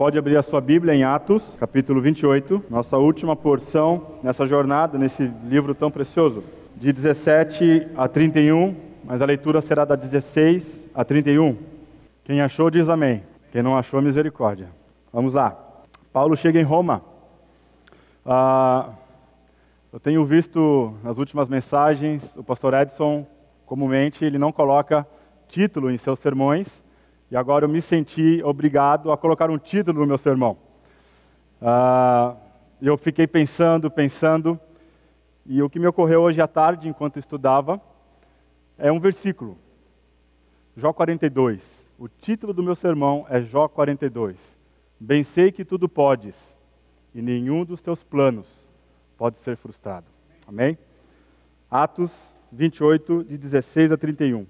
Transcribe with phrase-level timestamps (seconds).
[0.00, 5.24] Pode abrir a sua Bíblia em Atos, capítulo 28, nossa última porção nessa jornada, nesse
[5.42, 6.44] livro tão precioso,
[6.76, 11.56] de 17 a 31, mas a leitura será da 16 a 31.
[12.22, 13.24] Quem achou, diz amém.
[13.50, 14.68] Quem não achou, misericórdia.
[15.12, 15.58] Vamos lá.
[16.12, 17.02] Paulo chega em Roma.
[18.24, 18.90] Ah,
[19.92, 23.26] eu tenho visto nas últimas mensagens, o pastor Edson,
[23.66, 25.04] comumente, ele não coloca
[25.48, 26.68] título em seus sermões,
[27.30, 30.56] e agora eu me senti obrigado a colocar um título no meu sermão.
[31.60, 32.36] Uh,
[32.80, 34.58] eu fiquei pensando, pensando,
[35.44, 37.80] e o que me ocorreu hoje à tarde, enquanto estudava,
[38.78, 39.58] é um versículo.
[40.76, 41.88] Jó 42.
[41.98, 44.36] O título do meu sermão é Jó 42.
[45.00, 46.36] Bem sei que tudo podes,
[47.14, 48.46] e nenhum dos teus planos
[49.16, 50.06] pode ser frustrado.
[50.46, 50.78] Amém?
[51.70, 52.10] Atos
[52.52, 54.46] 28, de 16 a 31.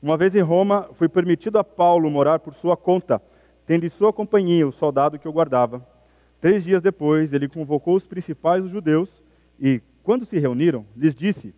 [0.00, 3.20] Uma vez em Roma, foi permitido a Paulo morar por sua conta,
[3.66, 5.84] tendo em sua companhia o soldado que o guardava.
[6.40, 9.10] Três dias depois, ele convocou os principais judeus
[9.58, 11.52] e, quando se reuniram, lhes disse: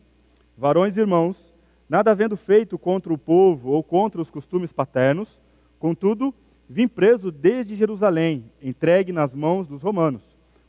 [0.57, 1.53] Varões e irmãos,
[1.87, 5.39] nada havendo feito contra o povo ou contra os costumes paternos,
[5.79, 6.35] contudo,
[6.67, 10.23] vim preso desde Jerusalém, entregue nas mãos dos romanos,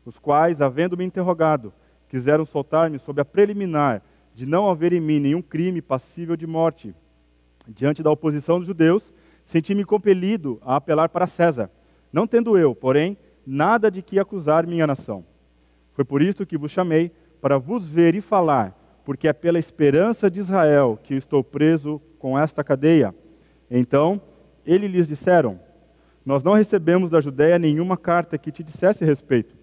[0.05, 1.71] os quais, havendo-me interrogado,
[2.09, 4.03] quiseram soltar-me sob a preliminar
[4.35, 6.93] de não haver em mim nenhum crime passível de morte.
[7.67, 9.13] Diante da oposição dos judeus,
[9.45, 11.69] senti-me compelido a apelar para César,
[12.11, 15.23] não tendo eu, porém, nada de que acusar minha nação.
[15.93, 20.29] Foi por isso que vos chamei, para vos ver e falar, porque é pela esperança
[20.29, 23.13] de Israel que estou preso com esta cadeia.
[23.69, 24.21] Então,
[24.65, 25.59] eles lhes disseram:
[26.25, 29.55] Nós não recebemos da Judéia nenhuma carta que te dissesse respeito.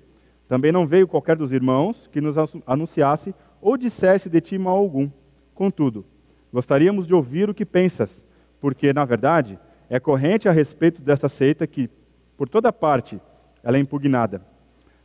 [0.49, 5.09] Também não veio qualquer dos irmãos que nos anunciasse ou dissesse de ti mal algum.
[5.55, 6.05] Contudo,
[6.53, 8.25] Gostaríamos de ouvir o que pensas,
[8.61, 11.89] porque, na verdade, é corrente a respeito desta seita que,
[12.37, 13.21] por toda parte,
[13.63, 14.43] ela é impugnada.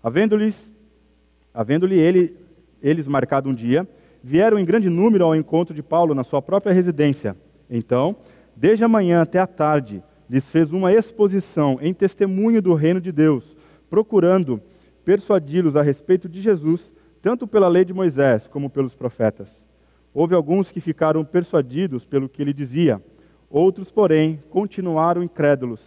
[0.01, 0.73] Havendo-lhes,
[1.53, 2.35] havendo-lhe ele,
[2.81, 3.87] eles marcado um dia,
[4.23, 7.35] vieram em grande número ao encontro de Paulo na sua própria residência.
[7.69, 8.15] Então,
[8.55, 13.11] desde a manhã até a tarde, lhes fez uma exposição em testemunho do reino de
[13.11, 13.55] Deus,
[13.89, 14.61] procurando
[15.03, 19.63] persuadi-los a respeito de Jesus, tanto pela lei de Moisés como pelos profetas.
[20.13, 23.01] Houve alguns que ficaram persuadidos pelo que ele dizia,
[23.49, 25.81] outros, porém, continuaram incrédulos.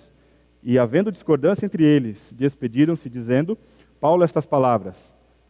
[0.62, 3.56] E, havendo discordância entre eles, despediram-se, dizendo:
[4.00, 4.96] Paulo, estas palavras: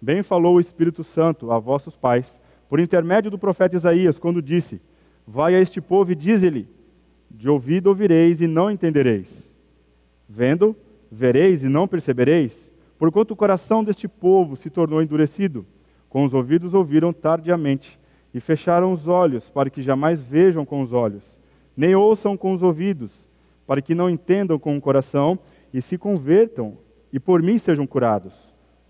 [0.00, 2.38] Bem falou o Espírito Santo a vossos pais,
[2.68, 4.80] por intermédio do profeta Isaías, quando disse:
[5.26, 6.68] Vai a este povo e dize-lhe:
[7.30, 9.50] De ouvido ouvireis e não entendereis.
[10.28, 10.76] Vendo,
[11.10, 15.64] vereis e não percebereis, porquanto o coração deste povo se tornou endurecido.
[16.10, 17.98] Com os ouvidos ouviram tardiamente
[18.36, 21.24] e fecharam os olhos, para que jamais vejam com os olhos,
[21.74, 23.10] nem ouçam com os ouvidos,
[23.66, 25.38] para que não entendam com o coração
[25.72, 26.76] e se convertam
[27.10, 28.34] e por mim sejam curados.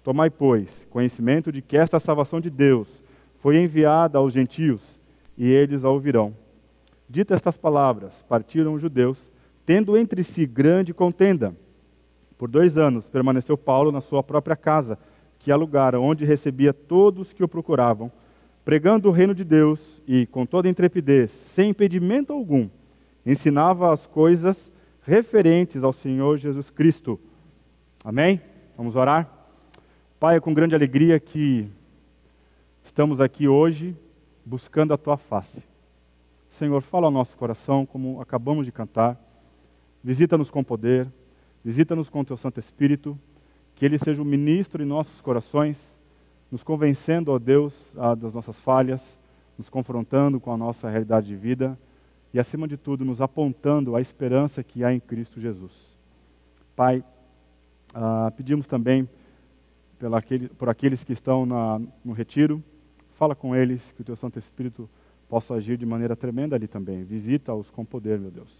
[0.02, 2.88] Tomai, pois, conhecimento de que esta salvação de Deus
[3.38, 4.80] foi enviada aos gentios,
[5.38, 6.34] e eles a ouvirão.
[7.08, 9.30] Dita estas palavras, partiram os judeus,
[9.64, 11.54] tendo entre si grande contenda.
[12.36, 14.98] Por dois anos permaneceu Paulo na sua própria casa,
[15.38, 18.10] que alugara, onde recebia todos que o procuravam
[18.66, 19.78] pregando o reino de Deus
[20.08, 22.68] e com toda intrepidez, sem impedimento algum,
[23.24, 24.72] ensinava as coisas
[25.02, 27.16] referentes ao Senhor Jesus Cristo.
[28.04, 28.40] Amém?
[28.76, 29.30] Vamos orar?
[30.18, 31.68] Pai, é com grande alegria que
[32.82, 33.96] estamos aqui hoje
[34.44, 35.62] buscando a tua face.
[36.50, 39.16] Senhor, fala ao nosso coração como acabamos de cantar.
[40.02, 41.06] Visita-nos com poder,
[41.64, 43.16] visita-nos com teu Santo Espírito,
[43.76, 45.95] que ele seja o ministro em nossos corações
[46.50, 47.74] nos convencendo, ó Deus,
[48.18, 49.16] das nossas falhas,
[49.58, 51.78] nos confrontando com a nossa realidade de vida
[52.32, 55.72] e, acima de tudo, nos apontando a esperança que há em Cristo Jesus.
[56.74, 57.02] Pai,
[57.94, 59.08] ah, pedimos também
[60.14, 62.62] aquele, por aqueles que estão na, no retiro,
[63.14, 64.88] fala com eles, que o Teu Santo Espírito
[65.28, 67.02] possa agir de maneira tremenda ali também.
[67.04, 68.50] Visita-os com poder, meu Deus.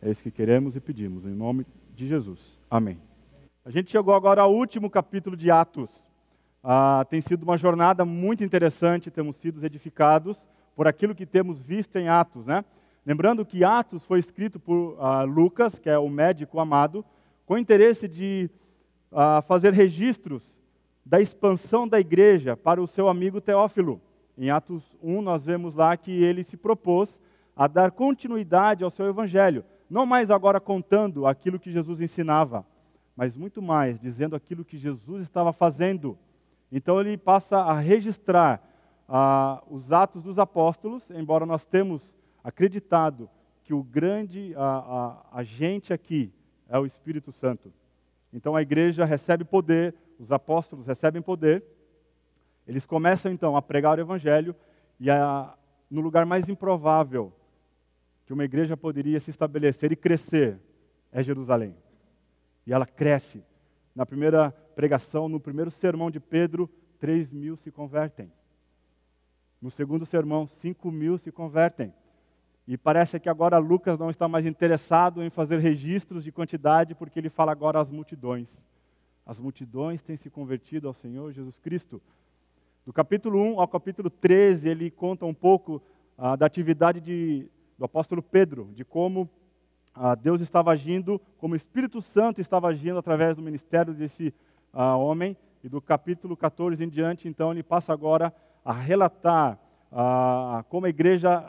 [0.00, 1.66] É isso que queremos e pedimos, em nome
[1.96, 2.38] de Jesus.
[2.70, 2.98] Amém.
[3.64, 5.90] A gente chegou agora ao último capítulo de Atos.
[6.66, 10.34] Ah, tem sido uma jornada muito interessante, temos sido edificados
[10.74, 12.46] por aquilo que temos visto em Atos.
[12.46, 12.64] Né?
[13.04, 17.04] Lembrando que Atos foi escrito por ah, Lucas, que é o médico amado,
[17.44, 18.48] com interesse de
[19.12, 20.42] ah, fazer registros
[21.04, 24.00] da expansão da igreja para o seu amigo Teófilo.
[24.38, 27.10] Em Atos 1, nós vemos lá que ele se propôs
[27.54, 32.64] a dar continuidade ao seu evangelho, não mais agora contando aquilo que Jesus ensinava,
[33.14, 36.18] mas muito mais dizendo aquilo que Jesus estava fazendo
[36.76, 38.60] então ele passa a registrar
[39.08, 42.02] ah, os atos dos apóstolos, embora nós temos
[42.42, 43.30] acreditado
[43.62, 44.52] que o grande
[45.30, 46.32] agente aqui
[46.68, 47.72] é o Espírito Santo.
[48.32, 51.62] Então a igreja recebe poder, os apóstolos recebem poder,
[52.66, 54.52] eles começam então a pregar o evangelho
[54.98, 55.54] e a,
[55.88, 57.32] no lugar mais improvável
[58.26, 60.58] que uma igreja poderia se estabelecer e crescer
[61.12, 61.76] é Jerusalém.
[62.66, 63.44] E ela cresce.
[63.94, 66.68] Na primeira pregação, no primeiro sermão de Pedro,
[66.98, 68.30] 3 mil se convertem.
[69.60, 71.92] No segundo sermão, 5 mil se convertem.
[72.66, 77.18] E parece que agora Lucas não está mais interessado em fazer registros de quantidade, porque
[77.18, 78.48] ele fala agora às multidões.
[79.26, 82.00] As multidões têm se convertido ao Senhor Jesus Cristo.
[82.84, 85.80] Do capítulo 1 ao capítulo 13, ele conta um pouco
[86.16, 87.48] ah, da atividade de,
[87.78, 89.28] do apóstolo Pedro, de como
[89.94, 94.34] ah, Deus estava agindo, como o Espírito Santo estava agindo através do ministério desse
[94.74, 95.36] ah, homem.
[95.62, 99.58] E do capítulo 14 em diante, então, ele passa agora a relatar
[100.68, 101.40] como a igreja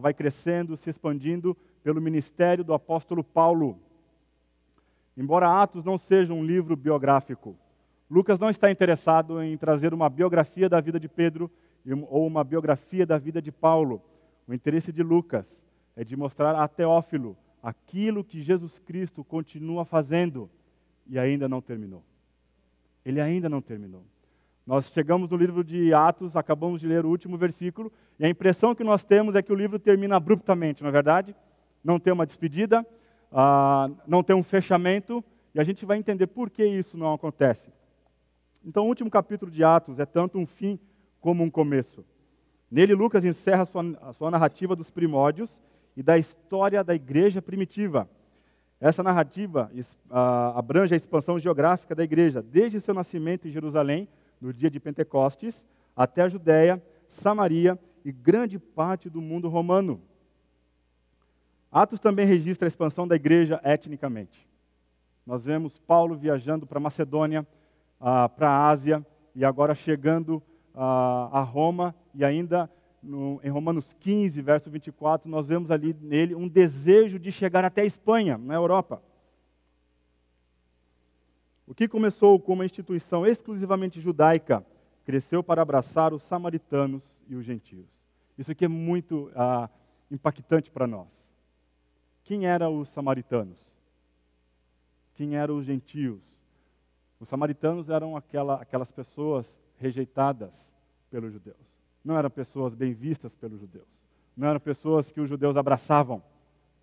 [0.00, 3.78] vai crescendo, se expandindo pelo ministério do apóstolo Paulo.
[5.16, 7.56] Embora Atos não seja um livro biográfico,
[8.08, 11.50] Lucas não está interessado em trazer uma biografia da vida de Pedro
[12.08, 14.00] ou uma biografia da vida de Paulo.
[14.46, 15.44] O interesse de Lucas
[15.96, 20.48] é de mostrar a Teófilo aquilo que Jesus Cristo continua fazendo
[21.06, 22.02] e ainda não terminou.
[23.08, 24.04] Ele ainda não terminou.
[24.66, 28.74] Nós chegamos no livro de Atos, acabamos de ler o último versículo, e a impressão
[28.74, 31.34] que nós temos é que o livro termina abruptamente, não é verdade?
[31.82, 32.86] Não tem uma despedida,
[33.32, 35.24] uh, não tem um fechamento,
[35.54, 37.72] e a gente vai entender por que isso não acontece.
[38.62, 40.78] Então, o último capítulo de Atos é tanto um fim
[41.18, 42.04] como um começo.
[42.70, 45.50] Nele, Lucas encerra a sua, a sua narrativa dos primórdios
[45.96, 48.06] e da história da igreja primitiva.
[48.80, 49.70] Essa narrativa
[50.54, 54.08] abrange a expansão geográfica da igreja, desde seu nascimento em Jerusalém
[54.40, 55.60] no dia de Pentecostes,
[55.96, 60.00] até a Judéia, Samaria e grande parte do mundo romano.
[61.72, 64.48] Atos também registra a expansão da igreja etnicamente.
[65.26, 67.46] Nós vemos Paulo viajando para Macedônia,
[68.00, 69.04] ah, para a Ásia
[69.34, 70.42] e agora chegando
[70.74, 72.70] ah, a Roma e ainda
[73.02, 77.82] no, em Romanos 15, verso 24, nós vemos ali nele um desejo de chegar até
[77.82, 79.02] a Espanha, na Europa.
[81.66, 84.64] O que começou como uma instituição exclusivamente judaica,
[85.04, 87.86] cresceu para abraçar os samaritanos e os gentios.
[88.36, 89.68] Isso aqui é muito ah,
[90.10, 91.08] impactante para nós.
[92.24, 93.58] Quem eram os samaritanos?
[95.14, 96.20] Quem eram os gentios?
[97.20, 99.46] Os samaritanos eram aquela, aquelas pessoas
[99.78, 100.54] rejeitadas
[101.10, 101.77] pelos judeus.
[102.08, 103.84] Não eram pessoas bem vistas pelos judeus.
[104.34, 106.22] Não eram pessoas que os judeus abraçavam.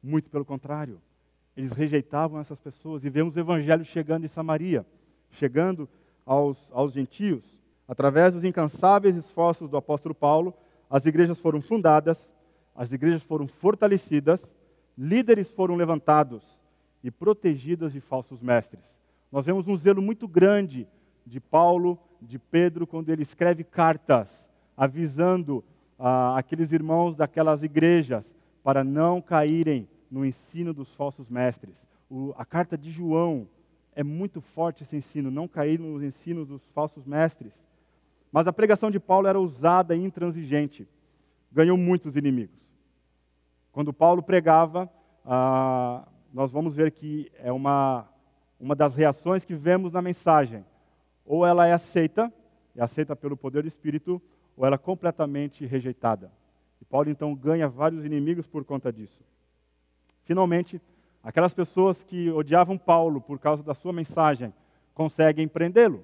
[0.04, 1.01] Muito pelo contrário.
[1.57, 3.04] Eles rejeitavam essas pessoas.
[3.04, 4.86] E vemos o evangelho chegando em Samaria,
[5.31, 5.89] chegando
[6.27, 7.44] aos, aos gentios.
[7.88, 10.54] Através dos incansáveis esforços do apóstolo Paulo,
[10.88, 12.19] as igrejas foram fundadas,
[12.75, 14.45] as igrejas foram fortalecidas,
[14.95, 16.44] líderes foram levantados
[17.04, 18.83] e protegidas de falsos mestres.
[19.31, 20.88] Nós vemos um zelo muito grande
[21.25, 24.44] de Paulo, de Pedro, quando ele escreve cartas
[24.75, 25.63] avisando
[25.98, 28.25] ah, aqueles irmãos daquelas igrejas
[28.63, 31.75] para não caírem no ensino dos falsos mestres.
[32.10, 33.48] O, a carta de João
[33.95, 37.54] é muito forte esse ensino, não cair nos ensinos dos falsos mestres.
[38.31, 40.88] Mas a pregação de Paulo era ousada e intransigente,
[41.51, 42.56] ganhou muitos inimigos.
[43.71, 44.89] Quando Paulo pregava,
[45.25, 48.07] ah, nós vamos ver que é uma,
[48.60, 50.66] uma das reações que vemos na mensagem.
[51.25, 52.31] Ou ela é aceita,
[52.76, 54.21] é aceita pelo poder do Espírito,
[54.56, 56.31] ou ela completamente rejeitada.
[56.81, 59.24] E Paulo então ganha vários inimigos por conta disso.
[60.24, 60.81] Finalmente,
[61.24, 64.54] aquelas pessoas que odiavam Paulo por causa da sua mensagem
[64.94, 66.04] conseguem prendê-lo.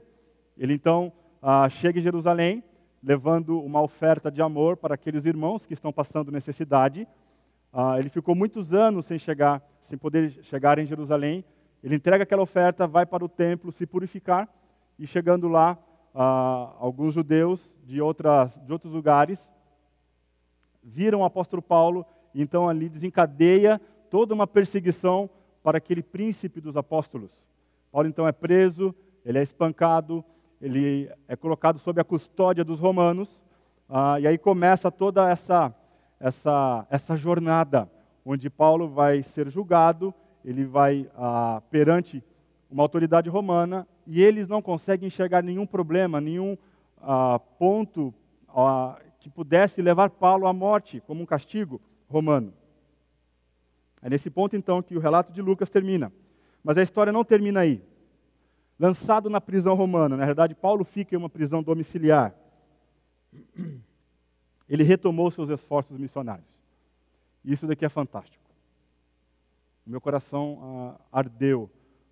[0.57, 2.63] Ele então ah, chega em Jerusalém,
[3.03, 7.07] levando uma oferta de amor para aqueles irmãos que estão passando necessidade.
[7.73, 11.43] Ah, ele ficou muitos anos sem chegar, sem poder chegar em Jerusalém.
[11.83, 14.47] Ele entrega aquela oferta, vai para o templo se purificar
[14.99, 15.77] e chegando lá,
[16.13, 19.39] ah, alguns judeus de, outras, de outros lugares
[20.83, 25.29] viram o apóstolo Paulo e então ali desencadeia toda uma perseguição
[25.63, 27.31] para aquele príncipe dos apóstolos.
[27.91, 30.23] Paulo então é preso, ele é espancado,
[30.61, 33.29] ele é colocado sob a custódia dos romanos,
[33.89, 35.73] ah, e aí começa toda essa,
[36.19, 37.89] essa, essa jornada,
[38.25, 40.13] onde Paulo vai ser julgado,
[40.43, 42.23] ele vai ah, perante
[42.69, 46.57] uma autoridade romana, e eles não conseguem enxergar nenhum problema, nenhum
[47.01, 48.13] ah, ponto
[48.49, 52.53] ah, que pudesse levar Paulo à morte, como um castigo romano.
[54.01, 56.11] É nesse ponto, então, que o relato de Lucas termina.
[56.63, 57.83] Mas a história não termina aí.
[58.79, 62.33] Lançado na prisão romana, na verdade, Paulo fica em uma prisão domiciliar.
[64.67, 66.47] Ele retomou seus esforços missionários.
[67.45, 68.43] Isso daqui é fantástico.
[69.85, 71.69] O meu coração ah, ardeu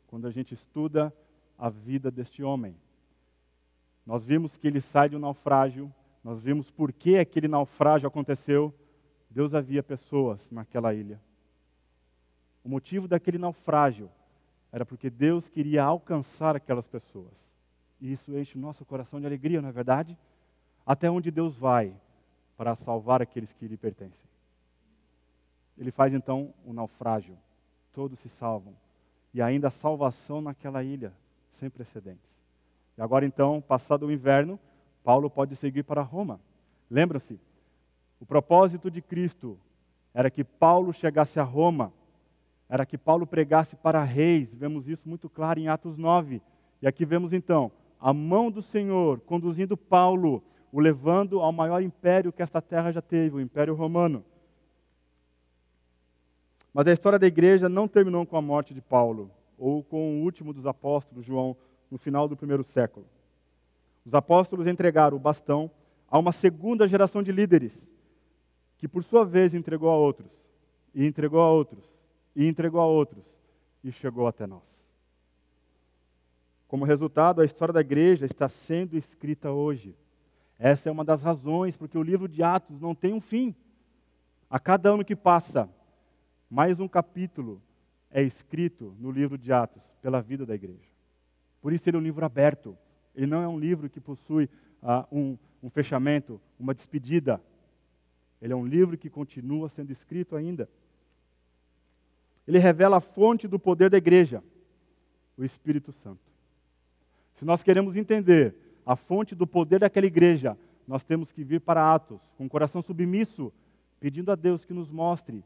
[0.07, 1.13] quando a gente estuda
[1.59, 2.75] a vida deste homem.
[4.05, 8.73] Nós vimos que ele sai de um naufrágio, nós vimos por que aquele naufrágio aconteceu.
[9.29, 11.19] Deus havia pessoas naquela ilha.
[12.63, 14.09] O motivo daquele naufrágio
[14.71, 17.33] era porque Deus queria alcançar aquelas pessoas.
[18.01, 20.17] E isso enche o nosso coração de alegria, não é verdade?
[20.85, 21.93] Até onde Deus vai
[22.57, 24.27] para salvar aqueles que lhe pertencem.
[25.77, 27.37] Ele faz então o um naufrágio.
[27.93, 28.73] Todos se salvam.
[29.33, 31.13] E ainda a salvação naquela ilha,
[31.59, 32.31] sem precedentes.
[32.97, 34.59] E agora então, passado o inverno,
[35.03, 36.39] Paulo pode seguir para Roma.
[36.89, 37.39] Lembra-se,
[38.19, 39.57] o propósito de Cristo
[40.13, 41.93] era que Paulo chegasse a Roma,
[42.67, 44.53] era que Paulo pregasse para reis.
[44.53, 46.41] Vemos isso muito claro em Atos 9.
[46.81, 52.31] E aqui vemos então a mão do Senhor conduzindo Paulo, o levando ao maior império
[52.31, 54.23] que esta terra já teve, o Império Romano.
[56.73, 60.23] Mas a história da igreja não terminou com a morte de Paulo, ou com o
[60.23, 61.55] último dos apóstolos, João,
[61.91, 63.05] no final do primeiro século.
[64.05, 65.69] Os apóstolos entregaram o bastão
[66.09, 67.91] a uma segunda geração de líderes,
[68.77, 70.31] que por sua vez entregou a outros,
[70.95, 71.83] e entregou a outros,
[72.35, 73.23] e entregou a outros,
[73.83, 74.63] e chegou até nós.
[76.67, 79.95] Como resultado, a história da igreja está sendo escrita hoje.
[80.57, 83.55] Essa é uma das razões porque o livro de Atos não tem um fim.
[84.49, 85.69] A cada ano que passa,
[86.49, 87.61] mais um capítulo
[88.11, 90.89] é escrito no livro de Atos pela vida da igreja.
[91.61, 92.77] Por isso ele é um livro aberto.
[93.15, 94.49] Ele não é um livro que possui
[94.81, 97.41] uh, um, um fechamento, uma despedida.
[98.41, 100.69] Ele é um livro que continua sendo escrito ainda.
[102.47, 104.43] Ele revela a fonte do poder da igreja,
[105.37, 106.21] o Espírito Santo.
[107.35, 111.93] Se nós queremos entender a fonte do poder daquela igreja, nós temos que vir para
[111.93, 113.53] Atos, com o coração submisso,
[113.99, 115.43] pedindo a Deus que nos mostre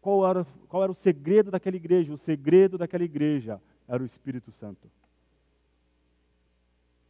[0.00, 2.12] qual era, qual era o segredo daquela igreja.
[2.12, 4.90] O segredo daquela igreja era o Espírito Santo.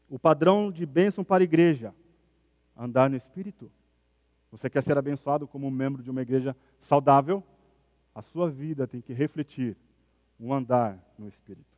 [0.09, 1.94] O padrão de bênção para a igreja,
[2.76, 3.70] andar no Espírito.
[4.50, 7.44] Você quer ser abençoado como membro de uma igreja saudável?
[8.12, 9.76] A sua vida tem que refletir
[10.38, 11.70] um andar no Espírito.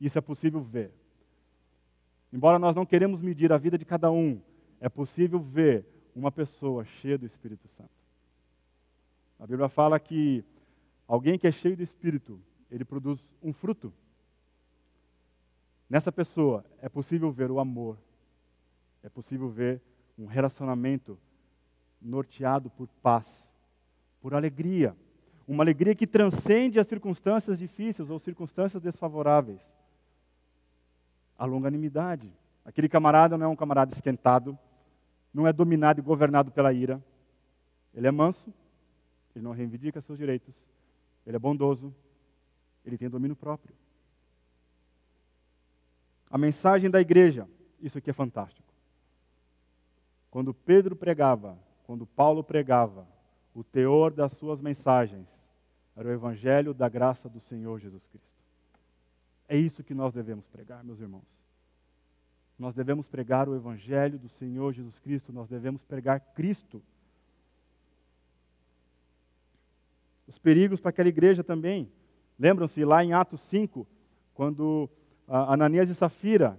[0.00, 0.90] Isso é possível ver.
[2.32, 4.40] Embora nós não queremos medir a vida de cada um,
[4.80, 7.90] é possível ver uma pessoa cheia do Espírito Santo.
[9.38, 10.44] A Bíblia fala que
[11.06, 12.40] alguém que é cheio do Espírito,
[12.70, 13.92] ele produz um fruto.
[15.88, 17.96] Nessa pessoa é possível ver o amor,
[19.02, 19.80] é possível ver
[20.18, 21.18] um relacionamento
[22.00, 23.46] norteado por paz,
[24.20, 24.96] por alegria,
[25.46, 29.60] uma alegria que transcende as circunstâncias difíceis ou circunstâncias desfavoráveis
[31.38, 32.30] a longanimidade.
[32.64, 34.58] Aquele camarada não é um camarada esquentado,
[35.32, 37.00] não é dominado e governado pela ira.
[37.94, 38.52] Ele é manso,
[39.36, 40.54] ele não reivindica seus direitos,
[41.26, 41.94] ele é bondoso,
[42.84, 43.74] ele tem domínio próprio.
[46.30, 47.48] A mensagem da igreja,
[47.80, 48.66] isso aqui é fantástico.
[50.30, 53.06] Quando Pedro pregava, quando Paulo pregava,
[53.54, 55.26] o teor das suas mensagens
[55.96, 58.36] era o evangelho da graça do Senhor Jesus Cristo.
[59.48, 61.36] É isso que nós devemos pregar, meus irmãos.
[62.58, 66.82] Nós devemos pregar o Evangelho do Senhor Jesus Cristo, nós devemos pregar Cristo.
[70.46, 71.90] Perigos para aquela igreja também.
[72.38, 73.84] Lembram-se lá em Atos 5,
[74.32, 74.88] quando
[75.26, 76.56] ah, Ananias e Safira,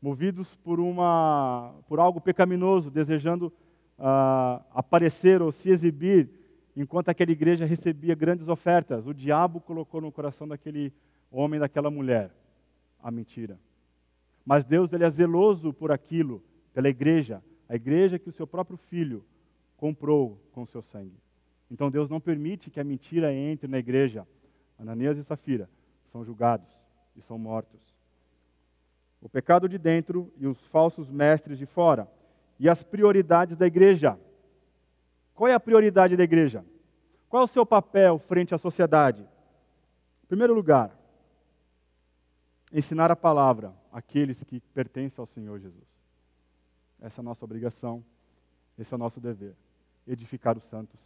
[0.00, 3.52] movidos por, uma, por algo pecaminoso, desejando
[3.98, 6.30] ah, aparecer ou se exibir,
[6.76, 10.92] enquanto aquela igreja recebia grandes ofertas, o diabo colocou no coração daquele
[11.28, 12.30] homem daquela mulher
[13.02, 13.58] a mentira.
[14.44, 16.40] Mas Deus ele é zeloso por aquilo,
[16.72, 19.24] pela igreja, a igreja que o seu próprio filho
[19.76, 21.25] comprou com o seu sangue.
[21.70, 24.26] Então Deus não permite que a mentira entre na igreja.
[24.78, 25.68] Ananias e Safira
[26.12, 26.68] são julgados
[27.16, 27.80] e são mortos.
[29.20, 32.08] O pecado de dentro e os falsos mestres de fora.
[32.58, 34.18] E as prioridades da igreja.
[35.34, 36.64] Qual é a prioridade da igreja?
[37.28, 39.22] Qual é o seu papel frente à sociedade?
[40.24, 40.96] Em primeiro lugar,
[42.72, 45.84] ensinar a palavra àqueles que pertencem ao Senhor Jesus.
[47.00, 48.04] Essa é a nossa obrigação,
[48.78, 49.54] esse é o nosso dever.
[50.06, 50.98] Edificar os santos.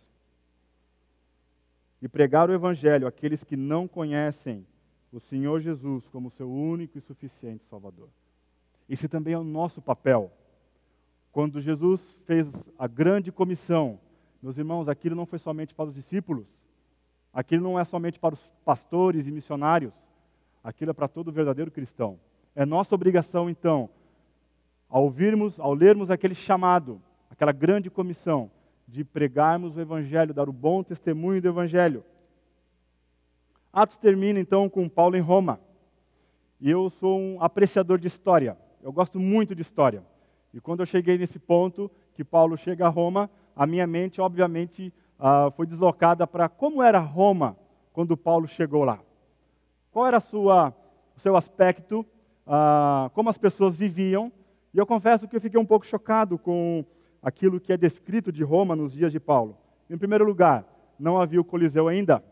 [2.01, 4.67] E pregar o Evangelho àqueles que não conhecem
[5.13, 8.09] o Senhor Jesus como seu único e suficiente Salvador.
[8.89, 10.33] Esse também é o nosso papel.
[11.33, 12.47] Quando Jesus fez
[12.79, 14.01] a grande comissão,
[14.43, 16.47] meus irmãos, aquilo não foi somente para os discípulos,
[17.33, 19.93] aquilo não é somente para os pastores e missionários,
[20.63, 22.19] aquilo é para todo verdadeiro cristão.
[22.55, 23.89] É nossa obrigação, então,
[24.89, 28.51] ao ouvirmos, ao lermos aquele chamado, aquela grande comissão,
[28.91, 32.05] de pregarmos o Evangelho, dar o bom testemunho do Evangelho.
[33.73, 35.61] Atos termina então com Paulo em Roma.
[36.61, 38.59] e eu sou um apreciador de história.
[38.83, 40.03] Eu gosto muito de história.
[40.53, 44.93] E quando eu cheguei nesse ponto, que Paulo chega a Roma, a minha mente, obviamente,
[45.19, 47.57] uh, foi deslocada para como era Roma
[47.93, 48.99] quando Paulo chegou lá.
[49.93, 50.75] Qual era sua,
[51.17, 52.05] o seu aspecto,
[52.45, 54.33] uh, como as pessoas viviam.
[54.75, 56.85] E eu confesso que eu fiquei um pouco chocado com
[57.23, 59.57] aquilo que é descrito de Roma nos dias de Paulo.
[59.89, 60.65] Em primeiro lugar,
[60.99, 62.23] não havia o Coliseu ainda.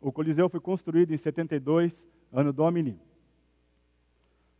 [0.00, 2.98] O Coliseu foi construído em 72, ano Domini.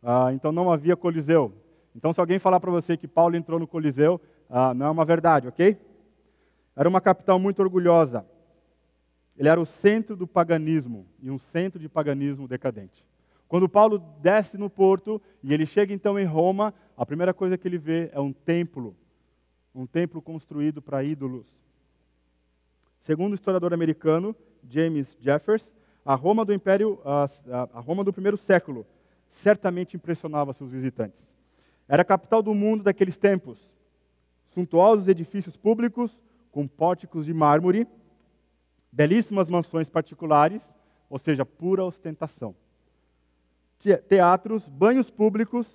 [0.03, 1.53] Ah, então não havia Coliseu.
[1.95, 5.05] Então, se alguém falar para você que Paulo entrou no Coliseu, ah, não é uma
[5.05, 5.77] verdade, ok?
[6.75, 8.25] Era uma capital muito orgulhosa.
[9.37, 13.05] Ele era o centro do paganismo e um centro de paganismo decadente.
[13.47, 17.67] Quando Paulo desce no porto e ele chega então em Roma, a primeira coisa que
[17.67, 18.95] ele vê é um templo,
[19.73, 21.45] um templo construído para ídolos.
[23.03, 24.35] Segundo o historiador americano
[24.69, 25.67] James Jeffers,
[26.05, 28.85] a Roma do Império, a, Roma do primeiro século,
[29.31, 31.27] certamente impressionava seus visitantes.
[31.87, 33.59] Era a capital do mundo daqueles tempos.
[34.53, 36.19] Suntuosos edifícios públicos
[36.51, 37.87] com pórticos de mármore,
[38.91, 40.61] belíssimas mansões particulares,
[41.09, 42.53] ou seja, pura ostentação.
[44.07, 45.65] Teatros, banhos públicos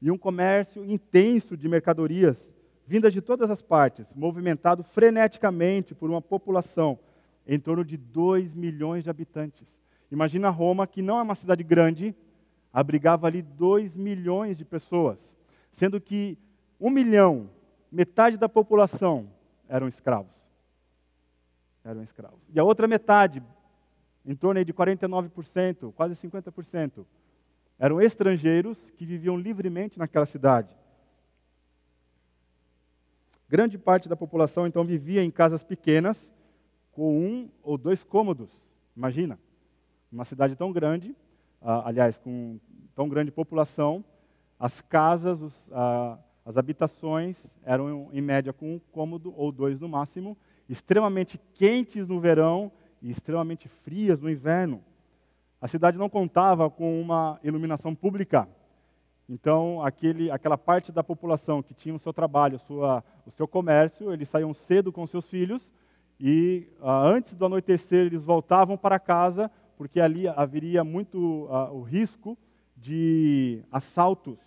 [0.00, 2.36] e um comércio intenso de mercadorias
[2.88, 6.98] vindas de todas as partes, movimentado freneticamente por uma população
[7.46, 9.68] em torno de 2 milhões de habitantes.
[10.10, 12.14] Imagina Roma, que não é uma cidade grande,
[12.72, 15.18] abrigava ali 2 milhões de pessoas,
[15.70, 16.38] sendo que
[16.80, 17.50] um milhão,
[17.92, 19.28] metade da população,
[19.68, 20.32] eram escravos.
[21.84, 22.40] Eram escravos.
[22.54, 23.42] E a outra metade,
[24.24, 27.04] em torno de 49%, quase 50%,
[27.78, 30.74] eram estrangeiros que viviam livremente naquela cidade.
[33.48, 36.30] Grande parte da população então vivia em casas pequenas,
[36.92, 38.50] com um ou dois cômodos.
[38.94, 39.38] Imagina,
[40.12, 41.16] uma cidade tão grande,
[41.62, 42.60] ah, aliás, com
[42.94, 44.04] tão grande população,
[44.60, 49.88] as casas, os, ah, as habitações eram em média com um cômodo ou dois no
[49.88, 50.36] máximo,
[50.68, 52.70] extremamente quentes no verão
[53.00, 54.82] e extremamente frias no inverno.
[55.58, 58.46] A cidade não contava com uma iluminação pública.
[59.28, 64.10] Então, aquele, aquela parte da população que tinha o seu trabalho, sua, o seu comércio,
[64.10, 65.60] eles saíam cedo com seus filhos
[66.18, 71.82] e ah, antes do anoitecer eles voltavam para casa, porque ali haveria muito ah, o
[71.82, 72.38] risco
[72.74, 74.38] de assaltos.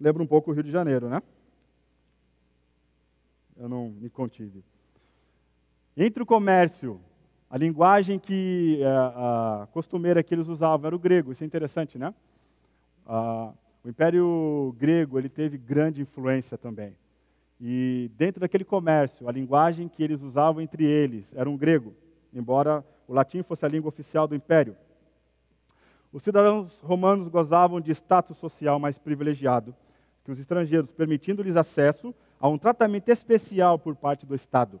[0.00, 1.22] Lembra um pouco o Rio de Janeiro, né?
[3.56, 4.64] Eu não me contive.
[5.96, 7.00] Entre o comércio,
[7.48, 11.30] a linguagem que ah, costumeira que eles usavam era o grego.
[11.30, 12.12] Isso é interessante, né?
[13.08, 16.94] Ah, o Império Grego ele teve grande influência também.
[17.58, 21.94] E dentro daquele comércio, a linguagem que eles usavam entre eles era um grego,
[22.32, 24.76] embora o latim fosse a língua oficial do Império.
[26.12, 29.74] Os cidadãos romanos gozavam de status social mais privilegiado
[30.24, 34.78] que os estrangeiros, permitindo-lhes acesso a um tratamento especial por parte do Estado.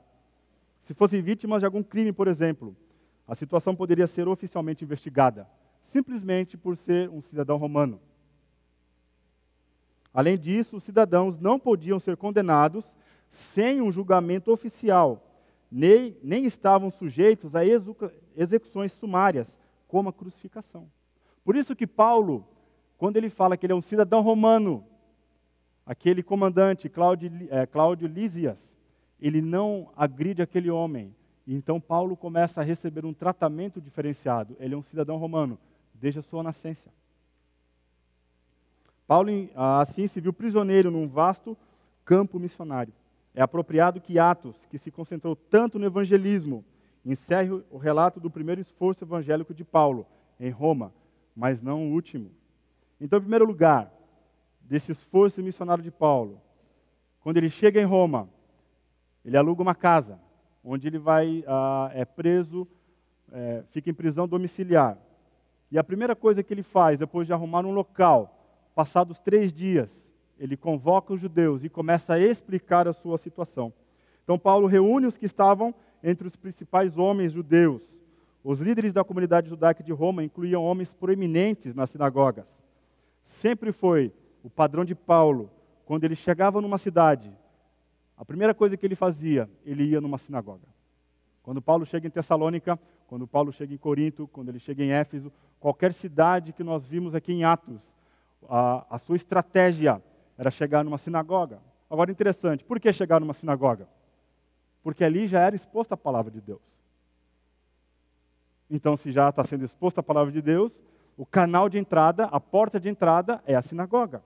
[0.82, 2.76] Se fossem vítimas de algum crime, por exemplo,
[3.26, 5.48] a situação poderia ser oficialmente investigada,
[5.86, 7.98] simplesmente por ser um cidadão romano.
[10.12, 12.84] Além disso, os cidadãos não podiam ser condenados
[13.30, 15.22] sem um julgamento oficial,
[15.70, 17.62] nem, nem estavam sujeitos a
[18.36, 19.54] execuções sumárias,
[19.86, 20.88] como a crucificação.
[21.44, 22.46] Por isso que Paulo,
[22.96, 24.84] quando ele fala que ele é um cidadão romano,
[25.84, 28.70] aquele comandante, Cláudio, é, Cláudio Lísias,
[29.20, 31.14] ele não agride aquele homem.
[31.46, 34.56] Então Paulo começa a receber um tratamento diferenciado.
[34.60, 35.58] Ele é um cidadão romano,
[35.94, 36.90] desde a sua nascença.
[39.08, 39.30] Paulo,
[39.80, 41.56] assim, se viu prisioneiro num vasto
[42.04, 42.92] campo missionário.
[43.34, 46.62] É apropriado que Atos, que se concentrou tanto no evangelismo,
[47.02, 50.06] encerre o relato do primeiro esforço evangélico de Paulo
[50.38, 50.92] em Roma,
[51.34, 52.30] mas não o último.
[53.00, 53.90] Então, em primeiro lugar,
[54.60, 56.38] desse esforço missionário de Paulo,
[57.20, 58.28] quando ele chega em Roma,
[59.24, 60.20] ele aluga uma casa,
[60.62, 62.68] onde ele vai, ah, é preso,
[63.32, 64.98] é, fica em prisão domiciliar.
[65.70, 68.34] E a primeira coisa que ele faz, depois de arrumar um local
[68.78, 69.90] Passados três dias,
[70.38, 73.72] ele convoca os judeus e começa a explicar a sua situação.
[74.22, 77.82] Então, Paulo reúne os que estavam entre os principais homens judeus.
[78.44, 82.46] Os líderes da comunidade judaica de Roma incluíam homens proeminentes nas sinagogas.
[83.24, 84.12] Sempre foi
[84.44, 85.50] o padrão de Paulo,
[85.84, 87.32] quando ele chegava numa cidade,
[88.16, 90.68] a primeira coisa que ele fazia, ele ia numa sinagoga.
[91.42, 95.32] Quando Paulo chega em Tessalônica, quando Paulo chega em Corinto, quando ele chega em Éfeso,
[95.58, 97.80] qualquer cidade que nós vimos aqui em Atos,
[98.48, 100.02] a, a sua estratégia
[100.36, 101.60] era chegar numa sinagoga.
[101.90, 103.88] Agora, interessante, por que chegar numa sinagoga?
[104.82, 106.60] Porque ali já era exposta a palavra de Deus.
[108.70, 110.70] Então, se já está sendo exposta a palavra de Deus,
[111.16, 114.22] o canal de entrada, a porta de entrada é a sinagoga.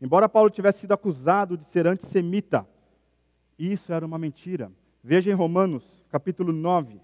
[0.00, 2.66] Embora Paulo tivesse sido acusado de ser antissemita,
[3.58, 4.70] isso era uma mentira.
[5.02, 7.00] Veja em Romanos, capítulo 9.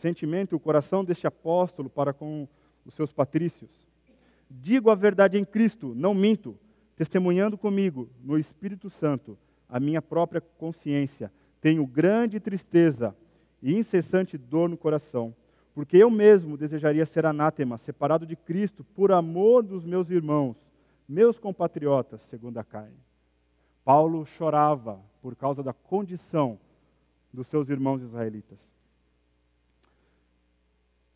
[0.00, 2.48] Sentimento e o coração deste apóstolo para com
[2.84, 3.70] os seus patrícios.
[4.50, 6.56] Digo a verdade em Cristo, não minto,
[6.96, 11.30] testemunhando comigo no Espírito Santo a minha própria consciência.
[11.60, 13.14] Tenho grande tristeza
[13.62, 15.34] e incessante dor no coração
[15.78, 20.56] porque eu mesmo desejaria ser anátema, separado de Cristo, por amor dos meus irmãos,
[21.08, 22.98] meus compatriotas, segundo a carne.
[23.84, 26.58] Paulo chorava por causa da condição
[27.32, 28.58] dos seus irmãos israelitas.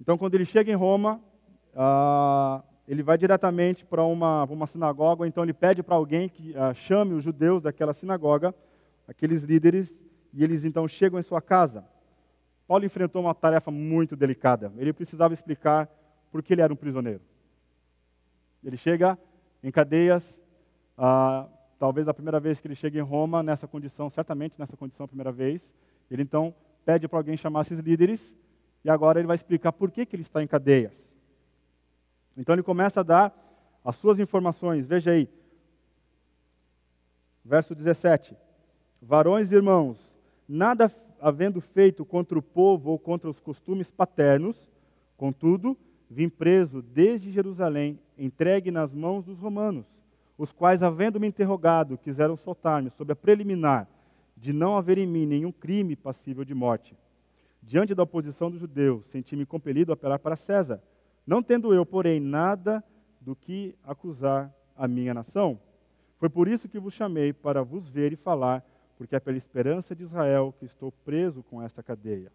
[0.02, 1.20] Então, quando ele chega em Roma,
[1.76, 6.74] ah, ele vai diretamente para uma, uma sinagoga, então ele pede para alguém que ah,
[6.74, 8.52] chame os judeus daquela sinagoga,
[9.06, 9.96] aqueles líderes,
[10.34, 11.84] e eles então chegam em sua casa.
[12.66, 14.72] Paulo enfrentou uma tarefa muito delicada.
[14.76, 15.88] Ele precisava explicar
[16.32, 17.20] por que ele era um prisioneiro.
[18.64, 19.16] Ele chega
[19.62, 20.36] em cadeias,
[20.98, 21.46] ah,
[21.78, 25.08] talvez a primeira vez que ele chega em Roma, nessa condição, certamente nessa condição a
[25.08, 25.70] primeira vez.
[26.10, 26.52] Ele então
[26.84, 28.42] pede para alguém chamar esses líderes
[28.84, 31.08] e agora ele vai explicar por que, que ele está em cadeias.
[32.36, 33.34] Então ele começa a dar
[33.84, 34.86] as suas informações.
[34.86, 35.28] Veja aí,
[37.44, 38.36] verso 17:
[39.00, 39.98] Varões e irmãos,
[40.48, 40.90] nada
[41.20, 44.56] havendo feito contra o povo ou contra os costumes paternos,
[45.16, 45.76] contudo,
[46.10, 49.86] vim preso desde Jerusalém, entregue nas mãos dos romanos,
[50.36, 53.86] os quais, havendo-me interrogado, quiseram soltar-me sob a preliminar
[54.36, 56.96] de não haver em mim nenhum crime passível de morte.
[57.62, 60.82] Diante da oposição dos judeus, senti-me compelido a apelar para César,
[61.26, 62.82] não tendo eu, porém, nada
[63.20, 65.60] do que acusar a minha nação.
[66.18, 68.64] Foi por isso que vos chamei para vos ver e falar
[69.02, 72.30] porque é pela esperança de Israel que estou preso com esta cadeia.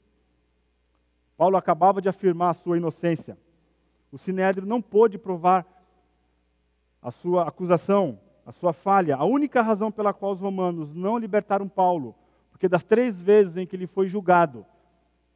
[1.37, 3.37] Paulo acabava de afirmar a sua inocência.
[4.11, 5.65] O sinédrio não pôde provar
[7.01, 9.15] a sua acusação, a sua falha.
[9.15, 12.15] A única razão pela qual os romanos não libertaram Paulo,
[12.51, 14.65] porque das três vezes em que ele foi julgado,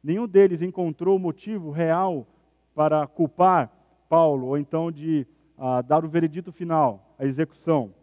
[0.02, 2.26] nenhum deles encontrou motivo real
[2.74, 3.70] para culpar
[4.08, 7.94] Paulo, ou então de ah, dar o veredito final, a execução.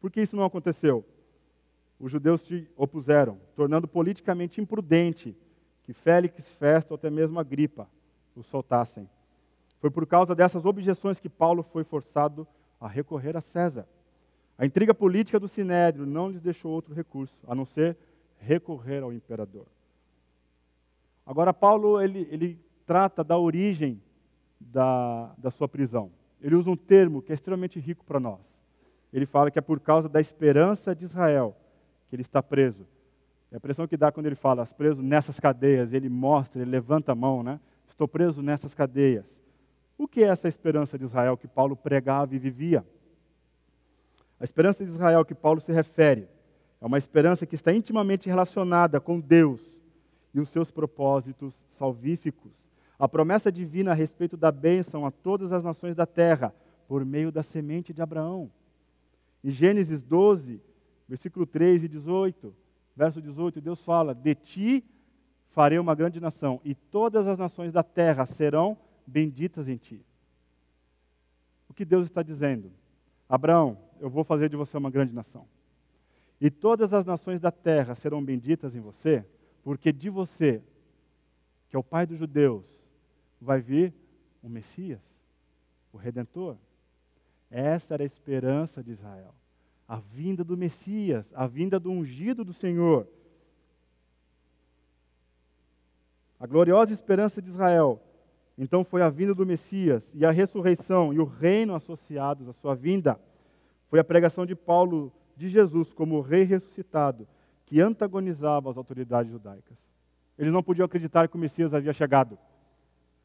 [0.00, 1.04] Por que isso não aconteceu?
[2.02, 5.36] os judeus se opuseram, tornando politicamente imprudente
[5.84, 7.88] que Félix, Festo ou até mesmo Agripa
[8.34, 9.08] o soltassem.
[9.80, 12.44] Foi por causa dessas objeções que Paulo foi forçado
[12.80, 13.86] a recorrer a César.
[14.58, 17.96] A intriga política do Sinédrio não lhes deixou outro recurso, a não ser
[18.40, 19.66] recorrer ao imperador.
[21.26, 24.00] Agora, Paulo ele, ele trata da origem
[24.60, 26.10] da, da sua prisão.
[26.40, 28.40] Ele usa um termo que é extremamente rico para nós.
[29.12, 31.56] Ele fala que é por causa da esperança de Israel
[32.08, 32.86] que ele está preso.
[33.50, 37.12] É a impressão que dá quando ele fala, preso nessas cadeias, ele mostra, ele levanta
[37.12, 37.60] a mão, né?
[37.86, 39.40] Estou preso nessas cadeias.
[39.96, 42.84] O que é essa esperança de Israel que Paulo pregava e vivia?
[44.40, 46.28] A esperança de Israel que Paulo se refere
[46.80, 49.71] é uma esperança que está intimamente relacionada com Deus
[50.34, 52.52] e os seus propósitos salvíficos.
[52.98, 56.54] A promessa divina a respeito da bênção a todas as nações da terra
[56.86, 58.50] por meio da semente de Abraão.
[59.42, 60.60] Em Gênesis 12,
[61.08, 62.54] versículo 3 e 18,
[62.96, 64.84] verso 18, Deus fala: De ti
[65.50, 70.00] farei uma grande nação, e todas as nações da terra serão benditas em ti.
[71.68, 72.70] O que Deus está dizendo?
[73.28, 75.46] Abraão, eu vou fazer de você uma grande nação.
[76.40, 79.24] E todas as nações da terra serão benditas em você,
[79.62, 80.62] porque de você,
[81.68, 82.64] que é o pai dos judeus,
[83.40, 83.92] vai vir
[84.42, 85.00] o Messias,
[85.92, 86.56] o Redentor.
[87.50, 89.34] Essa era a esperança de Israel
[89.92, 93.06] a vinda do Messias, a vinda do ungido do Senhor.
[96.40, 98.00] A gloriosa esperança de Israel,
[98.56, 102.74] então foi a vinda do Messias e a ressurreição e o reino associados à sua
[102.74, 103.20] vinda.
[103.90, 107.28] Foi a pregação de Paulo de Jesus como rei ressuscitado,
[107.72, 109.78] que antagonizava as autoridades judaicas.
[110.38, 112.38] Eles não podiam acreditar que o Messias havia chegado.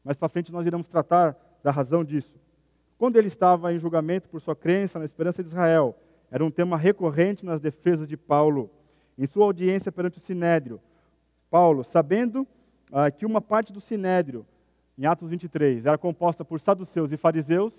[0.02, 2.32] Mais para frente nós iremos tratar da razão disso.
[2.96, 5.94] Quando ele estava em julgamento por sua crença na esperança de Israel,
[6.30, 8.70] era um tema recorrente nas defesas de Paulo.
[9.18, 10.80] Em sua audiência perante o Sinédrio,
[11.50, 12.46] Paulo, sabendo
[12.90, 14.46] ah, que uma parte do Sinédrio,
[14.96, 17.74] em Atos 23, era composta por saduceus e fariseus,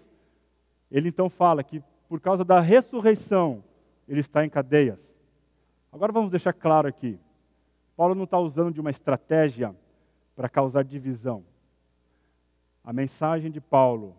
[0.92, 3.64] ele então fala que por causa da ressurreição
[4.08, 5.09] ele está em cadeias.
[5.91, 7.19] Agora vamos deixar claro aqui:
[7.95, 9.75] Paulo não está usando de uma estratégia
[10.36, 11.43] para causar divisão.
[12.84, 14.15] A mensagem de Paulo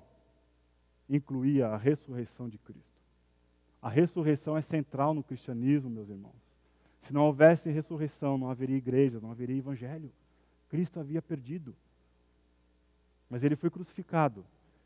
[1.09, 3.00] incluía a ressurreição de Cristo.
[3.83, 6.37] A ressurreição é central no cristianismo, meus irmãos.
[7.00, 10.12] Se não houvesse ressurreição, não haveria igrejas, não haveria evangelho.
[10.68, 11.74] Cristo havia perdido.
[13.28, 14.44] Mas ele foi crucificado.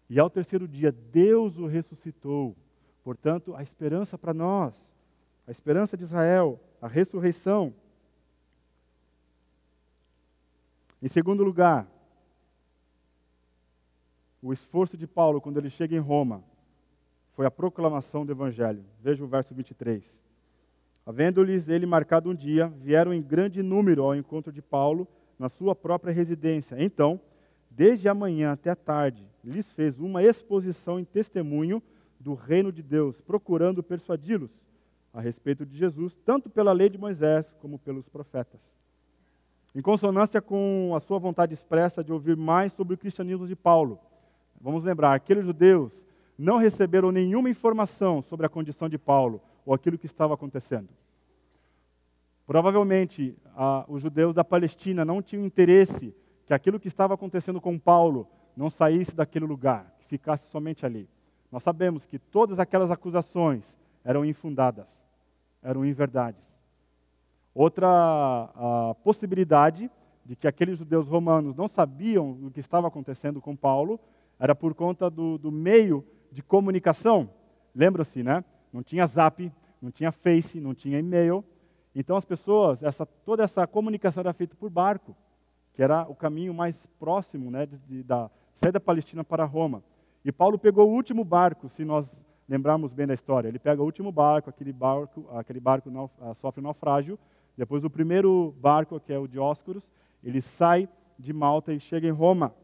[0.09, 2.55] E ao terceiro dia, Deus o ressuscitou.
[3.03, 4.75] Portanto, a esperança para nós,
[5.47, 7.75] a esperança de Israel, a ressurreição.
[11.03, 11.87] Em segundo lugar,
[14.43, 16.43] o esforço de Paulo quando ele chega em Roma
[17.35, 18.85] foi a proclamação do Evangelho.
[19.03, 20.15] Veja o verso 23.
[21.05, 25.07] Havendo-lhes ele marcado um dia, vieram em grande número ao encontro de Paulo
[25.39, 26.77] na sua própria residência.
[26.83, 27.21] Então,
[27.71, 31.83] desde a manhã até a tarde, lhes fez uma exposição em testemunho
[32.19, 34.64] do reino de Deus, procurando persuadi-los
[35.15, 38.61] a respeito de Jesus, tanto pela lei de Moisés como pelos profetas.
[39.75, 43.99] Em consonância com a sua vontade expressa de ouvir mais sobre o cristianismo de Paulo,
[44.61, 45.93] vamos lembrar, aqueles judeus
[46.37, 50.89] não receberam nenhuma informação sobre a condição de Paulo ou aquilo que estava acontecendo.
[52.45, 53.37] Provavelmente,
[53.89, 58.69] os judeus da Palestina não tinham interesse que aquilo que estava acontecendo com Paulo não
[58.69, 61.09] saísse daquele lugar, que ficasse somente ali.
[61.51, 63.65] Nós sabemos que todas aquelas acusações
[64.05, 65.04] eram infundadas,
[65.65, 66.55] eram inverdades.
[67.55, 69.91] Outra possibilidade
[70.25, 73.99] de que aqueles judeus romanos não sabiam o que estava acontecendo com Paulo
[74.39, 77.31] era por conta do, do meio de comunicação.
[77.75, 78.45] Lembra-se, né?
[78.73, 81.45] Não tinha zap, não tinha face, não tinha e-mail.
[81.95, 85.17] Então as pessoas, essa, toda essa comunicação era feita por barco,
[85.75, 89.83] que era o caminho mais próximo né, de, de, da saída da Palestina para Roma.
[90.25, 92.07] E Paulo pegou o último barco, se nós
[92.49, 93.49] lembrarmos bem da história.
[93.49, 97.19] Ele pega o último barco, aquele barco, aquele barco uh, sofre naufrágio.
[97.57, 99.83] Depois o primeiro barco, que é o Dióscuros,
[100.23, 102.55] ele sai de Malta e chega em Roma.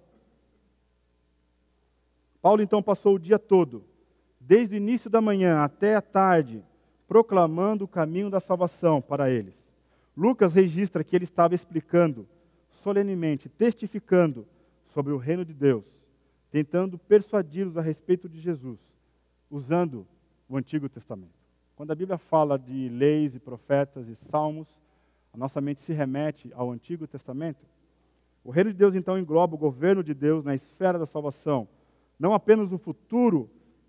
[2.42, 3.84] Paulo então passou o dia todo,
[4.40, 6.64] desde o início da manhã até a tarde,
[7.06, 9.54] proclamando o caminho da salvação para eles.
[10.16, 12.26] Lucas registra que ele estava explicando
[12.82, 14.46] solenemente, testificando
[14.88, 15.84] sobre o reino de Deus,
[16.50, 18.78] tentando persuadi-los a respeito de Jesus,
[19.50, 20.06] usando
[20.48, 21.34] o Antigo Testamento.
[21.76, 24.68] Quando a Bíblia fala de leis e profetas e salmos,
[25.32, 27.64] a nossa mente se remete ao Antigo Testamento.
[28.44, 31.68] O reino de Deus então engloba o governo de Deus na esfera da salvação
[32.20, 33.48] não apenas o futuro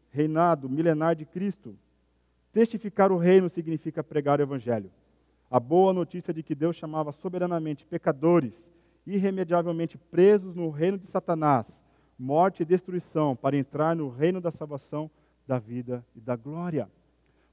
[0.10, 1.76] reinado milenar de Cristo.
[2.54, 4.90] Testificar o reino significa pregar o evangelho.
[5.50, 8.54] A boa notícia de que Deus chamava soberanamente pecadores,
[9.06, 11.66] irremediavelmente presos no reino de Satanás,
[12.18, 15.12] morte e destruição, para entrar no reino da salvação,
[15.48, 16.90] da vida e da glória.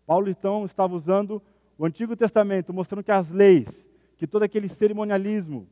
[0.07, 1.43] Paulo então estava usando
[1.77, 5.69] o Antigo Testamento, mostrando que as leis, que todo aquele cerimonialismo,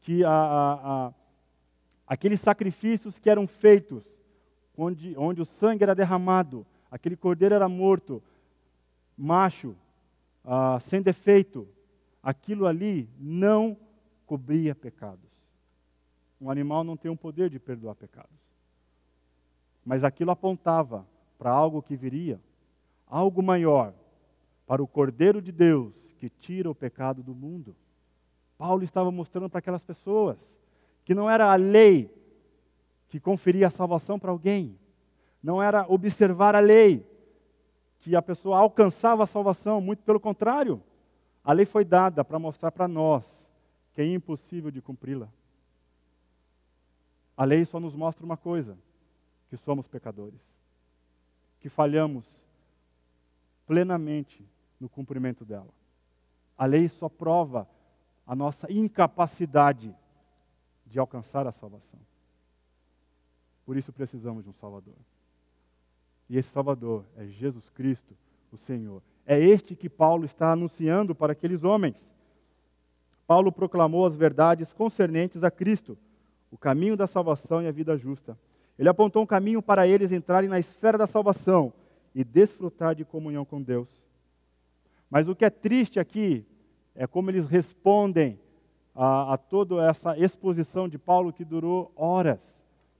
[0.00, 1.12] que a, a, a,
[2.06, 4.02] aqueles sacrifícios que eram feitos,
[4.76, 8.22] onde, onde o sangue era derramado, aquele cordeiro era morto,
[9.16, 9.76] macho,
[10.44, 11.68] ah, sem defeito,
[12.22, 13.76] aquilo ali não
[14.26, 15.30] cobria pecados.
[16.40, 18.30] Um animal não tem o poder de perdoar pecados.
[19.84, 21.06] Mas aquilo apontava
[21.38, 22.40] para algo que viria,
[23.06, 23.92] algo maior,
[24.66, 27.76] para o Cordeiro de Deus que tira o pecado do mundo.
[28.56, 30.38] Paulo estava mostrando para aquelas pessoas
[31.04, 32.10] que não era a lei
[33.08, 34.78] que conferia a salvação para alguém.
[35.42, 37.06] Não era observar a lei
[38.00, 40.82] que a pessoa alcançava a salvação, muito pelo contrário.
[41.44, 43.24] A lei foi dada para mostrar para nós
[43.92, 45.28] que é impossível de cumpri-la.
[47.36, 48.76] A lei só nos mostra uma coisa:
[49.48, 50.40] que somos pecadores,
[51.64, 52.26] que falhamos
[53.66, 54.46] plenamente
[54.78, 55.70] no cumprimento dela.
[56.58, 57.66] A lei só prova
[58.26, 59.96] a nossa incapacidade
[60.84, 61.98] de alcançar a salvação.
[63.64, 64.92] Por isso precisamos de um Salvador.
[66.28, 68.14] E esse Salvador é Jesus Cristo,
[68.52, 69.02] o Senhor.
[69.24, 72.06] É este que Paulo está anunciando para aqueles homens.
[73.26, 75.96] Paulo proclamou as verdades concernentes a Cristo,
[76.50, 78.36] o caminho da salvação e a vida justa.
[78.78, 81.72] Ele apontou um caminho para eles entrarem na esfera da salvação
[82.14, 83.88] e desfrutar de comunhão com Deus.
[85.10, 86.44] Mas o que é triste aqui
[86.94, 88.38] é como eles respondem
[88.94, 92.54] a, a toda essa exposição de Paulo que durou horas.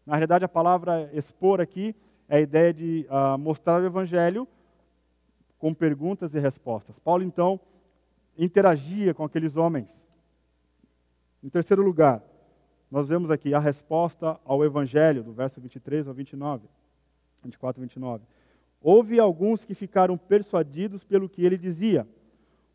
[0.04, 1.94] Na realidade, a palavra expor aqui
[2.28, 4.46] é a ideia de uh, mostrar o evangelho
[5.58, 6.98] com perguntas e respostas.
[6.98, 7.58] Paulo, então,
[8.36, 9.88] interagia com aqueles homens.
[11.42, 12.22] Em terceiro lugar,
[12.90, 16.68] nós vemos aqui a resposta ao evangelho, do verso 23 ao 29,
[17.42, 18.24] 24 e 29.
[18.80, 22.06] Houve alguns que ficaram persuadidos pelo que ele dizia,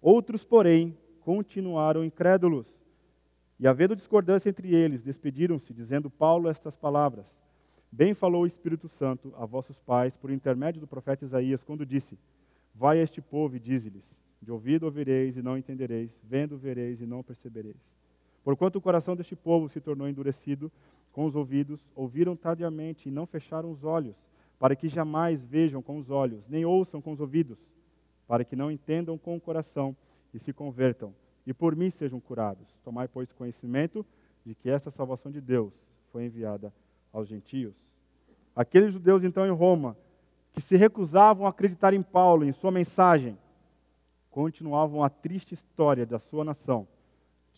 [0.01, 2.65] outros, porém, continuaram incrédulos.
[3.59, 7.25] E havendo discordância entre eles, despediram-se, dizendo Paulo estas palavras:
[7.91, 12.17] Bem falou o Espírito Santo a vossos pais por intermédio do profeta Isaías, quando disse:
[12.73, 14.03] Vai a este povo e dize-lhes:
[14.41, 17.98] De ouvido ouvireis e não entendereis, vendo vereis e não percebereis.
[18.43, 20.71] Porquanto o coração deste povo se tornou endurecido
[21.11, 24.15] com os ouvidos, ouviram tardiamente e não fecharam os olhos,
[24.57, 27.57] para que jamais vejam com os olhos, nem ouçam com os ouvidos,
[28.27, 29.95] para que não entendam com o coração
[30.33, 31.13] e se convertam,
[31.45, 32.67] e por mim sejam curados.
[32.83, 34.05] Tomai, pois, conhecimento
[34.45, 35.73] de que essa salvação de Deus
[36.11, 36.73] foi enviada
[37.11, 37.75] aos gentios.
[38.55, 39.97] Aqueles judeus, então, em Roma,
[40.53, 43.37] que se recusavam a acreditar em Paulo, em sua mensagem,
[44.29, 46.87] continuavam a triste história da sua nação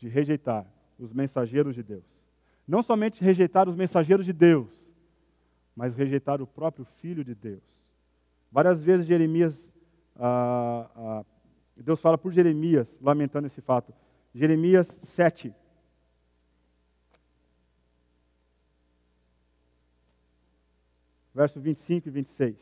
[0.02, 0.66] de rejeitar
[0.98, 2.04] os mensageiros de Deus.
[2.68, 4.68] Não somente rejeitar os mensageiros de Deus,
[5.76, 7.62] mas rejeitar o próprio Filho de Deus.
[8.52, 9.72] Várias vezes Jeremias,
[10.16, 11.26] ah, ah,
[11.78, 13.94] Deus fala por Jeremias, lamentando esse fato.
[14.34, 15.54] Jeremias 7.
[21.34, 22.58] Verso 25 e 26.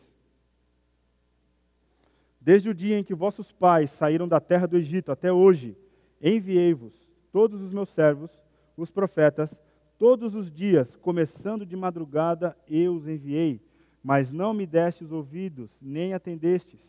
[2.41, 5.75] Desde o dia em que vossos pais saíram da terra do Egito até hoje,
[6.21, 6.98] enviei-vos
[7.31, 8.31] todos os meus servos,
[8.75, 9.53] os profetas,
[9.97, 13.61] todos os dias, começando de madrugada, eu os enviei,
[14.03, 16.79] mas não me destes ouvidos, nem atendestes.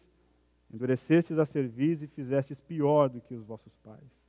[0.73, 4.21] Endurecestes a cerviz e fizestes pior do que os vossos pais.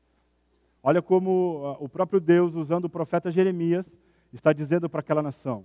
[0.82, 3.86] Olha como ah, o próprio Deus, usando o profeta Jeremias,
[4.34, 5.64] está dizendo para aquela nação: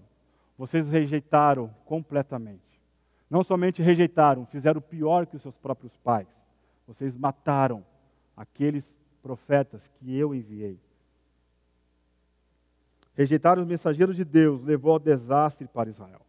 [0.59, 2.61] vocês rejeitaram completamente.
[3.31, 6.29] Não somente rejeitaram, fizeram pior que os seus próprios pais.
[6.87, 7.85] Vocês mataram
[8.37, 8.85] aqueles
[9.27, 10.79] profetas que eu enviei.
[13.17, 16.21] Rejeitar os mensageiros de Deus levou ao desastre para Israel.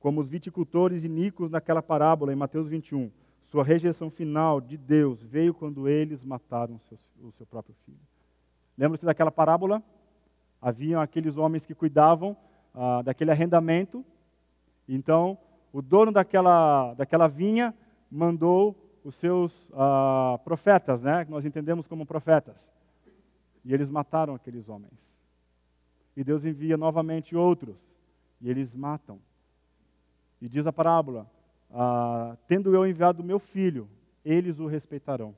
[0.00, 3.08] Como os viticultores iníquos naquela parábola em Mateus 21,
[3.46, 6.74] sua rejeição final de Deus veio quando eles mataram
[7.22, 8.00] o seu, próprio filho.
[8.76, 9.80] Lembra-se daquela parábola?
[10.60, 12.36] Haviam aqueles homens que cuidavam
[12.74, 14.04] ah, daquele arrendamento.
[14.88, 15.38] Então,
[15.72, 17.72] o dono daquela, daquela vinha
[18.10, 22.56] mandou os seus ah, profetas, né, que nós entendemos como profetas.
[23.62, 24.98] E eles mataram aqueles homens.
[26.16, 27.76] E Deus envia novamente outros,
[28.40, 29.20] e eles matam.
[30.40, 31.30] E diz a parábola:
[31.70, 33.88] ah, Tendo eu enviado meu filho,
[34.24, 35.34] eles o respeitarão.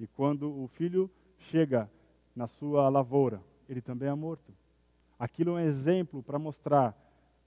[0.00, 1.90] E quando o filho chega
[2.34, 4.52] na sua lavoura, ele também é morto.
[5.18, 6.96] Aquilo é um exemplo para mostrar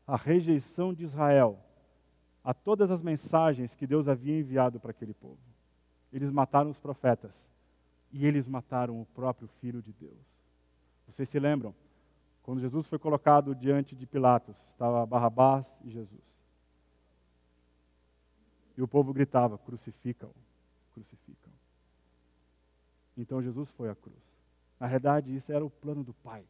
[0.05, 1.59] a rejeição de Israel
[2.43, 5.46] a todas as mensagens que Deus havia enviado para aquele povo.
[6.17, 7.31] Eles mataram os profetas
[8.11, 10.17] e eles mataram o próprio Filho de Deus.
[11.05, 11.75] Vocês se lembram?
[12.41, 16.23] Quando Jesus foi colocado diante de Pilatos, estava Barrabás e Jesus.
[18.75, 20.31] E o povo gritava: crucificam,
[20.91, 21.53] crucificam.
[23.15, 24.17] Então Jesus foi à cruz.
[24.79, 26.43] Na verdade, isso era o plano do Pai.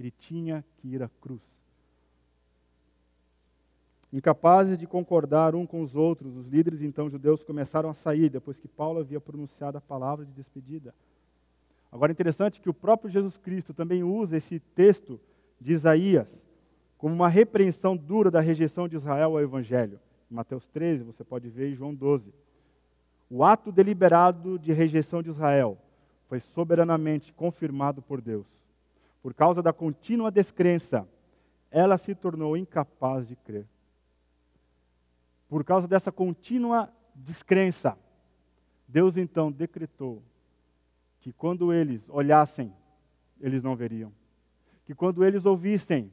[0.00, 1.42] Ele tinha que ir à cruz.
[4.14, 8.56] Incapazes de concordar um com os outros, os líderes então judeus começaram a sair depois
[8.56, 10.94] que Paulo havia pronunciado a palavra de despedida.
[11.90, 15.18] Agora é interessante que o próprio Jesus Cristo também usa esse texto
[15.60, 16.28] de Isaías
[16.96, 19.98] como uma repreensão dura da rejeição de Israel ao Evangelho.
[20.30, 22.32] Em Mateus 13, você pode ver em João 12.
[23.28, 25.76] O ato deliberado de rejeição de Israel
[26.28, 28.46] foi soberanamente confirmado por Deus.
[29.20, 31.04] Por causa da contínua descrença,
[31.68, 33.66] ela se tornou incapaz de crer.
[35.54, 37.96] Por causa dessa contínua descrença,
[38.88, 40.20] Deus então decretou
[41.20, 42.74] que quando eles olhassem,
[43.40, 44.12] eles não veriam.
[44.84, 46.10] Que quando eles ouvissem,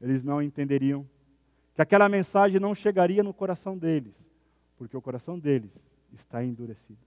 [0.00, 1.04] eles não entenderiam.
[1.74, 4.14] Que aquela mensagem não chegaria no coração deles,
[4.76, 5.72] porque o coração deles
[6.12, 7.04] está endurecido.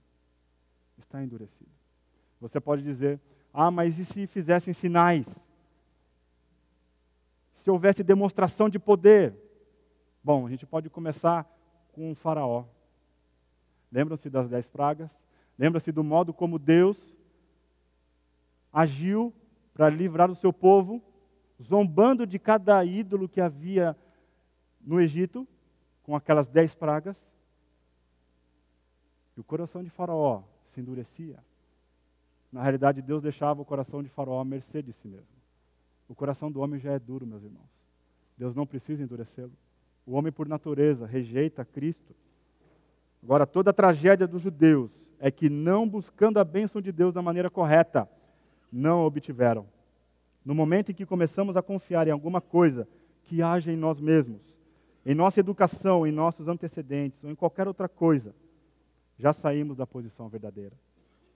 [0.97, 1.71] Está endurecido.
[2.41, 3.17] Você pode dizer:
[3.53, 5.25] ah, mas e se fizessem sinais?
[7.59, 9.33] Se houvesse demonstração de poder?
[10.21, 11.49] Bom, a gente pode começar
[11.91, 12.65] com o Faraó.
[13.91, 15.11] Lembram-se das dez pragas?
[15.57, 16.97] Lembram-se do modo como Deus
[18.71, 19.33] agiu
[19.73, 21.01] para livrar o seu povo,
[21.61, 23.95] zombando de cada ídolo que havia
[24.79, 25.47] no Egito,
[26.03, 27.17] com aquelas dez pragas.
[29.35, 31.37] E o coração de Faraó se endurecia.
[32.51, 35.27] Na realidade, Deus deixava o coração de Faraó à mercê de si mesmo.
[36.07, 37.69] O coração do homem já é duro, meus irmãos.
[38.37, 39.53] Deus não precisa endurecê-lo.
[40.05, 42.15] O homem, por natureza, rejeita Cristo.
[43.23, 47.21] Agora, toda a tragédia dos judeus é que, não buscando a bênção de Deus da
[47.21, 48.09] maneira correta,
[48.71, 49.65] não obtiveram.
[50.43, 52.87] No momento em que começamos a confiar em alguma coisa
[53.23, 54.41] que haja em nós mesmos,
[55.05, 58.33] em nossa educação, em nossos antecedentes ou em qualquer outra coisa,
[59.17, 60.75] já saímos da posição verdadeira.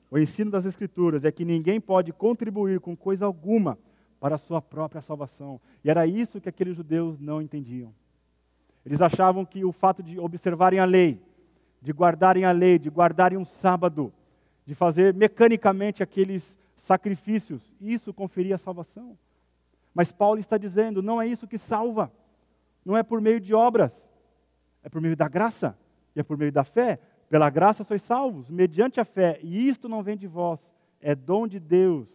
[0.10, 3.78] O ensino das Escrituras é que ninguém pode contribuir com coisa alguma
[4.20, 5.60] para a sua própria salvação.
[5.84, 7.94] E era isso que aqueles judeus não entendiam.
[8.86, 11.20] Eles achavam que o fato de observarem a lei,
[11.82, 14.14] de guardarem a lei, de guardarem um sábado,
[14.66, 17.62] de fazer mecanicamente aqueles sacrifícios.
[17.82, 19.18] Isso conferia salvação.
[19.94, 22.12] Mas Paulo está dizendo: não é isso que salva.
[22.84, 23.92] Não é por meio de obras,
[24.84, 25.76] é por meio da graça
[26.16, 27.00] e é por meio da fé.
[27.28, 30.60] Pela graça sois salvos, mediante a fé, e isto não vem de vós,
[31.02, 32.08] é dom de Deus,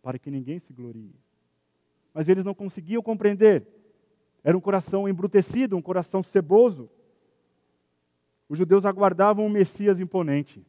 [0.00, 1.14] para que ninguém se glorie.
[2.14, 3.66] Mas eles não conseguiam compreender.
[4.46, 6.88] Era um coração embrutecido, um coração ceboso.
[8.48, 10.64] Os judeus aguardavam um Messias imponente.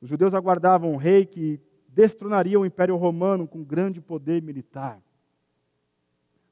[0.00, 4.98] Os judeus aguardavam um rei que destronaria o Império Romano com grande poder militar.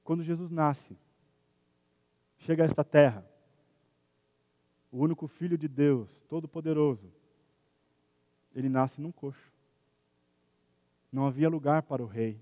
[0.05, 0.99] Quando Jesus nasce,
[2.37, 3.26] chega a esta terra,
[4.91, 7.11] o único Filho de Deus, Todo-Poderoso,
[8.55, 9.51] ele nasce num coxo.
[11.11, 12.39] Não havia lugar para o rei.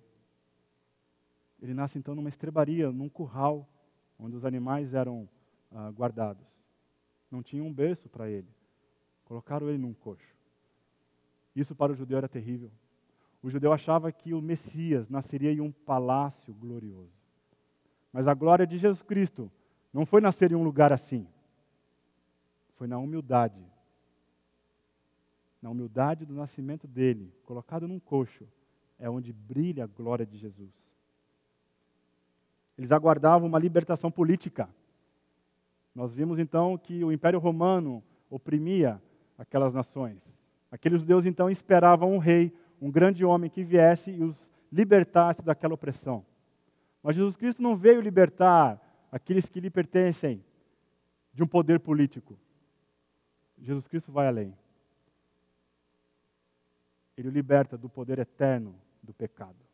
[1.60, 3.68] Ele nasce então numa estrebaria, num curral,
[4.18, 5.28] onde os animais eram
[5.72, 6.46] ah, guardados.
[7.30, 8.48] Não tinha um berço para ele.
[9.24, 10.34] Colocaram ele num coxo.
[11.54, 12.70] Isso para o judeu era terrível.
[13.42, 17.12] O judeu achava que o Messias nasceria em um palácio glorioso.
[18.12, 19.50] Mas a glória de Jesus Cristo
[19.92, 21.26] não foi nascer em um lugar assim.
[22.76, 23.60] Foi na humildade.
[25.62, 28.46] Na humildade do nascimento dele, colocado num coxo,
[28.98, 30.79] é onde brilha a glória de Jesus.
[32.80, 34.66] Eles aguardavam uma libertação política.
[35.94, 38.98] Nós vimos então que o Império Romano oprimia
[39.36, 40.34] aquelas nações.
[40.70, 42.50] Aqueles judeus então esperavam um rei,
[42.80, 44.34] um grande homem que viesse e os
[44.72, 46.24] libertasse daquela opressão.
[47.02, 48.80] Mas Jesus Cristo não veio libertar
[49.12, 50.42] aqueles que lhe pertencem
[51.34, 52.34] de um poder político.
[53.58, 54.56] Jesus Cristo vai além.
[57.14, 59.69] Ele o liberta do poder eterno do pecado.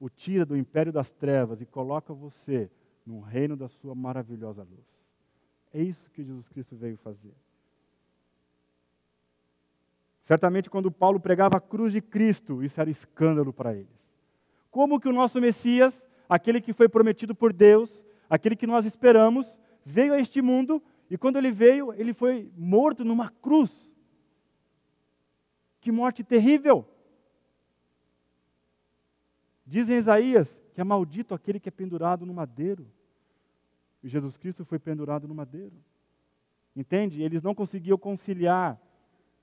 [0.00, 2.70] O tira do império das trevas e coloca você
[3.06, 4.86] no reino da sua maravilhosa luz.
[5.72, 7.34] É isso que Jesus Cristo veio fazer.
[10.24, 13.88] Certamente, quando Paulo pregava a cruz de Cristo, isso era escândalo para eles.
[14.70, 17.90] Como que o nosso Messias, aquele que foi prometido por Deus,
[18.28, 19.46] aquele que nós esperamos,
[19.84, 23.72] veio a este mundo e quando ele veio, ele foi morto numa cruz.
[25.80, 26.86] Que morte terrível!
[29.70, 32.84] Diz em Isaías que é maldito aquele que é pendurado no madeiro.
[34.02, 35.76] E Jesus Cristo foi pendurado no madeiro.
[36.74, 37.22] Entende?
[37.22, 38.80] Eles não conseguiam conciliar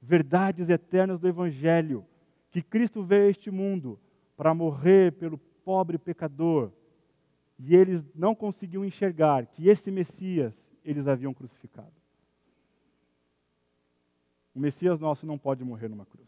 [0.02, 2.06] verdades eternas do Evangelho,
[2.52, 3.98] que Cristo veio a este mundo
[4.36, 6.74] para morrer pelo pobre pecador,
[7.58, 10.54] e eles não conseguiam enxergar que esse Messias
[10.84, 11.94] eles haviam crucificado.
[14.54, 16.28] O Messias nosso não pode morrer numa cruz.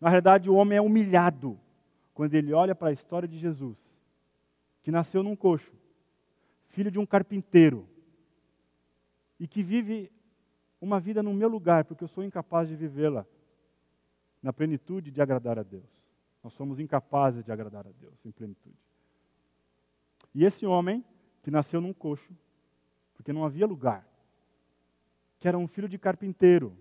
[0.00, 1.58] Na verdade, o homem é humilhado
[2.14, 3.76] quando ele olha para a história de Jesus,
[4.82, 5.72] que nasceu num coxo,
[6.68, 7.88] filho de um carpinteiro,
[9.38, 10.10] e que vive
[10.80, 13.26] uma vida no meu lugar, porque eu sou incapaz de vivê-la
[14.42, 15.88] na plenitude de agradar a Deus.
[16.42, 18.76] Nós somos incapazes de agradar a Deus em plenitude.
[20.34, 21.04] E esse homem,
[21.42, 22.32] que nasceu num coxo,
[23.14, 24.06] porque não havia lugar,
[25.38, 26.76] que era um filho de carpinteiro,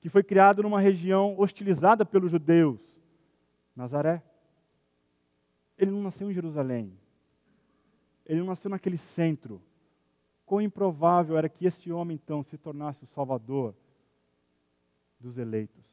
[0.00, 2.80] que foi criado numa região hostilizada pelos judeus,
[3.74, 4.22] Nazaré.
[5.76, 6.92] Ele não nasceu em Jerusalém.
[8.26, 9.60] Ele não nasceu naquele centro
[10.50, 13.74] quão improvável era que este homem então se tornasse o salvador
[15.20, 15.84] dos eleitos.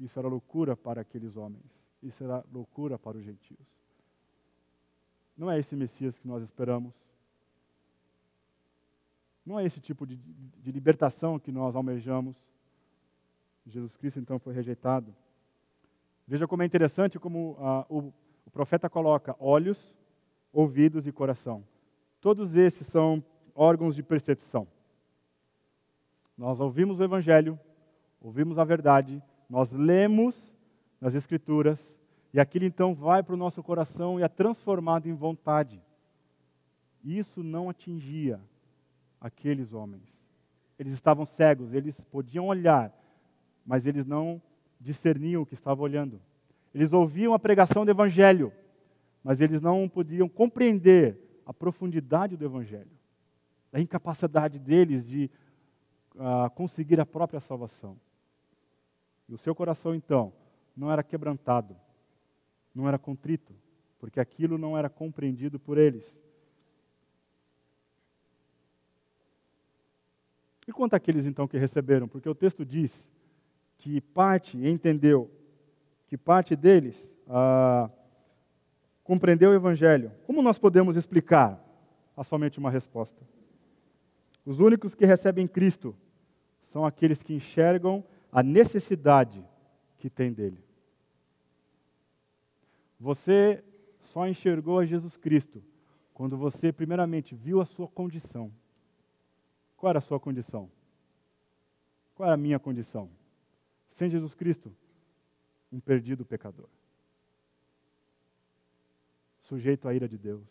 [0.00, 1.64] Isso era loucura para aqueles homens.
[2.02, 3.64] Isso era loucura para os gentios.
[5.36, 6.92] Não é esse Messias que nós esperamos.
[9.46, 12.34] Não é esse tipo de, de libertação que nós almejamos.
[13.66, 15.14] Jesus Cristo então foi rejeitado.
[16.26, 18.12] Veja como é interessante como ah, o,
[18.46, 19.94] o profeta coloca olhos,
[20.52, 21.64] ouvidos e coração.
[22.20, 23.22] Todos esses são
[23.54, 24.66] órgãos de percepção.
[26.36, 27.58] Nós ouvimos o Evangelho,
[28.20, 30.34] ouvimos a verdade, nós lemos
[31.00, 31.92] nas Escrituras,
[32.32, 35.80] e aquilo então vai para o nosso coração e é transformado em vontade.
[37.04, 38.40] Isso não atingia
[39.20, 40.02] aqueles homens.
[40.78, 42.92] Eles estavam cegos, eles podiam olhar,
[43.64, 44.42] mas eles não
[44.84, 46.20] discerniam o que estavam olhando.
[46.74, 48.52] Eles ouviam a pregação do Evangelho,
[49.22, 52.90] mas eles não podiam compreender a profundidade do Evangelho
[53.74, 55.28] da incapacidade deles de
[56.14, 57.98] uh, conseguir a própria salvação.
[59.28, 60.32] E o seu coração, então,
[60.76, 61.74] não era quebrantado,
[62.72, 63.52] não era contrito,
[63.98, 66.22] porque aquilo não era compreendido por eles.
[70.68, 72.06] E quanto àqueles, então, que receberam?
[72.06, 73.10] Porque o texto diz
[73.84, 75.30] que parte entendeu,
[76.06, 76.96] que parte deles
[77.28, 77.90] ah,
[79.02, 80.10] compreendeu o Evangelho.
[80.26, 81.62] Como nós podemos explicar
[82.16, 83.22] há somente uma resposta.
[84.42, 85.94] Os únicos que recebem Cristo
[86.68, 89.44] são aqueles que enxergam a necessidade
[89.98, 90.64] que tem dele.
[92.98, 93.62] Você
[94.00, 95.62] só enxergou a Jesus Cristo
[96.14, 98.50] quando você, primeiramente, viu a sua condição.
[99.76, 100.70] Qual era a sua condição?
[102.14, 103.10] Qual era a minha condição?
[103.94, 104.74] Sem Jesus Cristo,
[105.72, 106.68] um perdido pecador.
[109.42, 110.44] Sujeito à ira de Deus,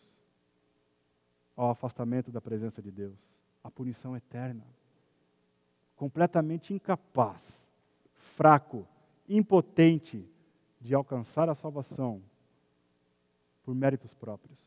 [1.56, 3.18] ao afastamento da presença de Deus,
[3.62, 4.64] à punição eterna.
[5.94, 7.62] Completamente incapaz,
[8.34, 8.86] fraco,
[9.28, 10.26] impotente
[10.80, 12.22] de alcançar a salvação
[13.62, 14.58] por méritos próprios.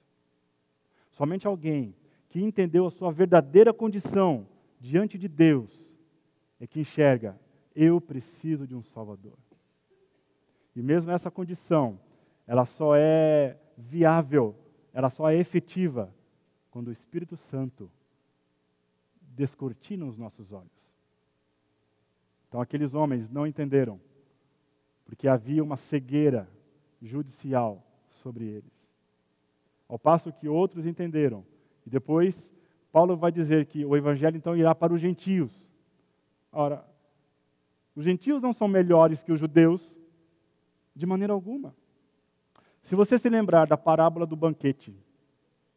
[1.11, 1.95] Somente alguém
[2.29, 4.47] que entendeu a sua verdadeira condição
[4.79, 5.83] diante de Deus
[6.59, 7.39] é que enxerga:
[7.77, 9.37] eu preciso de um Salvador.
[10.75, 11.99] E mesmo essa condição,
[12.47, 14.55] ela só é viável,
[14.91, 16.11] ela só é efetiva
[16.71, 17.91] quando o Espírito Santo
[19.21, 20.71] descortina os nossos olhos.
[22.47, 24.01] Então aqueles homens não entenderam,
[25.05, 26.49] porque havia uma cegueira
[26.99, 27.85] judicial
[28.23, 28.73] sobre eles.
[29.87, 31.45] Ao passo que outros entenderam.
[31.85, 32.51] E depois
[32.91, 35.51] Paulo vai dizer que o evangelho então irá para os gentios.
[36.51, 36.83] Ora,
[37.97, 39.81] os gentios não são melhores que os judeus
[40.95, 41.75] de maneira alguma.
[42.83, 44.95] Se você se lembrar da parábola do banquete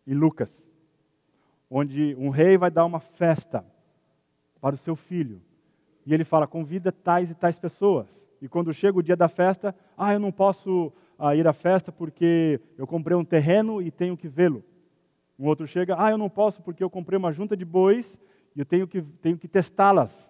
[0.07, 0.53] em Lucas,
[1.71, 3.65] onde um rei vai dar uma festa
[4.61, 5.41] para o seu filho,
[6.05, 8.07] e ele fala: convida tais e tais pessoas.
[8.39, 11.91] E quando chega o dia da festa, ah, eu não posso ah, ir à festa
[11.91, 14.63] porque eu comprei um terreno e tenho que vê-lo.
[15.39, 18.19] Um outro chega, ah, eu não posso porque eu comprei uma junta de bois
[18.55, 20.30] e eu tenho que, tenho que testá-las.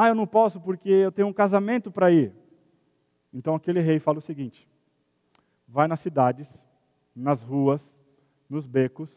[0.00, 2.32] Ah, eu não posso porque eu tenho um casamento para ir.
[3.34, 4.68] Então aquele rei fala o seguinte:
[5.66, 6.48] vai nas cidades,
[7.16, 7.82] nas ruas,
[8.48, 9.10] nos becos,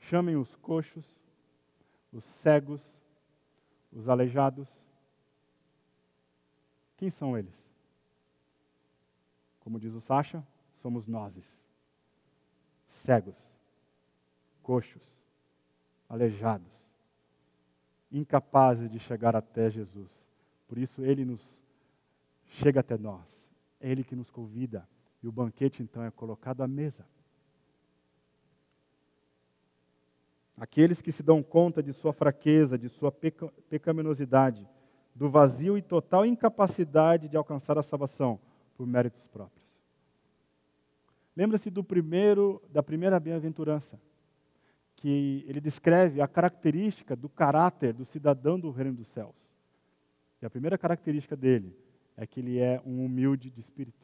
[0.00, 1.08] chamem os coxos,
[2.12, 2.80] os cegos,
[3.92, 4.66] os aleijados.
[6.96, 7.54] Quem são eles?
[9.60, 10.44] Como diz o Sacha,
[10.82, 11.32] somos nós.
[12.88, 13.36] Cegos,
[14.60, 15.08] coxos,
[16.08, 16.73] aleijados,
[18.18, 20.10] incapazes de chegar até Jesus.
[20.68, 21.42] Por isso ele nos
[22.44, 23.24] chega até nós.
[23.80, 24.88] É ele que nos convida
[25.22, 27.04] e o banquete então é colocado à mesa.
[30.56, 34.68] Aqueles que se dão conta de sua fraqueza, de sua peca pecaminosidade,
[35.14, 38.38] do vazio e total incapacidade de alcançar a salvação
[38.76, 39.64] por méritos próprios.
[41.36, 43.98] Lembra-se do primeiro, da primeira bem-aventurança,
[45.04, 49.34] que ele descreve a característica do caráter do cidadão do reino dos céus.
[50.40, 51.76] E a primeira característica dele
[52.16, 54.02] é que ele é um humilde de espírito.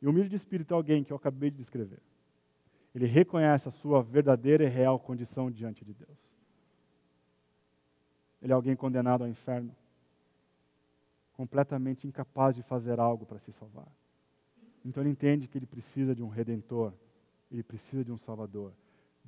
[0.00, 2.00] E humilde de espírito é alguém que eu acabei de descrever.
[2.94, 6.18] Ele reconhece a sua verdadeira e real condição diante de Deus.
[8.40, 9.76] Ele é alguém condenado ao inferno,
[11.34, 13.92] completamente incapaz de fazer algo para se salvar.
[14.82, 16.94] Então ele entende que ele precisa de um redentor,
[17.52, 18.72] ele precisa de um salvador.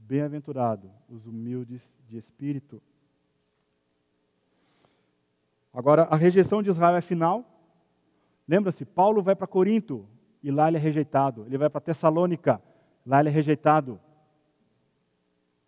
[0.01, 2.83] Bem-aventurado os humildes de espírito.
[5.73, 7.45] Agora, a rejeição de Israel é final.
[8.47, 10.09] Lembra-se, Paulo vai para Corinto,
[10.43, 11.47] e lá ele é rejeitado.
[11.47, 12.61] Ele vai para Tessalônica,
[13.07, 14.01] lá ele é rejeitado.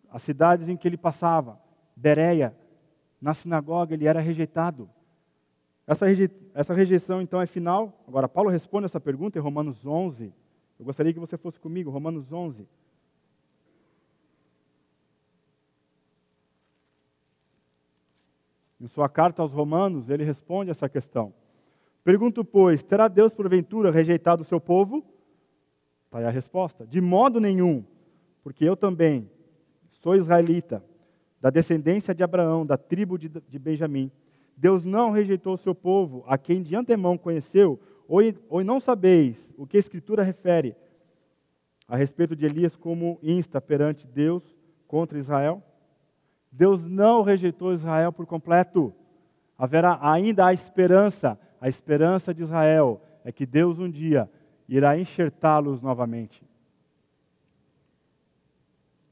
[0.09, 1.59] As cidades em que ele passava,
[1.95, 2.55] Bereia,
[3.21, 4.89] na sinagoga ele era rejeitado.
[5.87, 6.29] Essa, reje...
[6.53, 8.03] essa rejeição então é final.
[8.07, 10.33] Agora, Paulo responde essa pergunta em Romanos 11.
[10.77, 12.67] Eu gostaria que você fosse comigo, Romanos 11.
[18.83, 21.33] Em sua carta aos Romanos, ele responde essa questão.
[22.03, 25.01] Pergunto, pois, terá Deus porventura rejeitado o seu povo?
[26.03, 26.85] Está aí a resposta.
[26.85, 27.85] De modo nenhum,
[28.43, 29.31] porque eu também
[30.01, 30.83] sou israelita,
[31.39, 34.11] da descendência de Abraão, da tribo de, de Benjamim.
[34.57, 38.19] Deus não rejeitou o seu povo, a quem de antemão conheceu, ou,
[38.49, 40.75] ou não sabeis o que a Escritura refere
[41.87, 44.43] a respeito de Elias como insta perante Deus
[44.89, 45.63] contra Israel?
[46.53, 48.93] Deus não rejeitou Israel por completo.
[49.57, 54.29] Haverá ainda a esperança a esperança de Israel é que Deus um dia
[54.67, 56.43] irá enxertá-los novamente.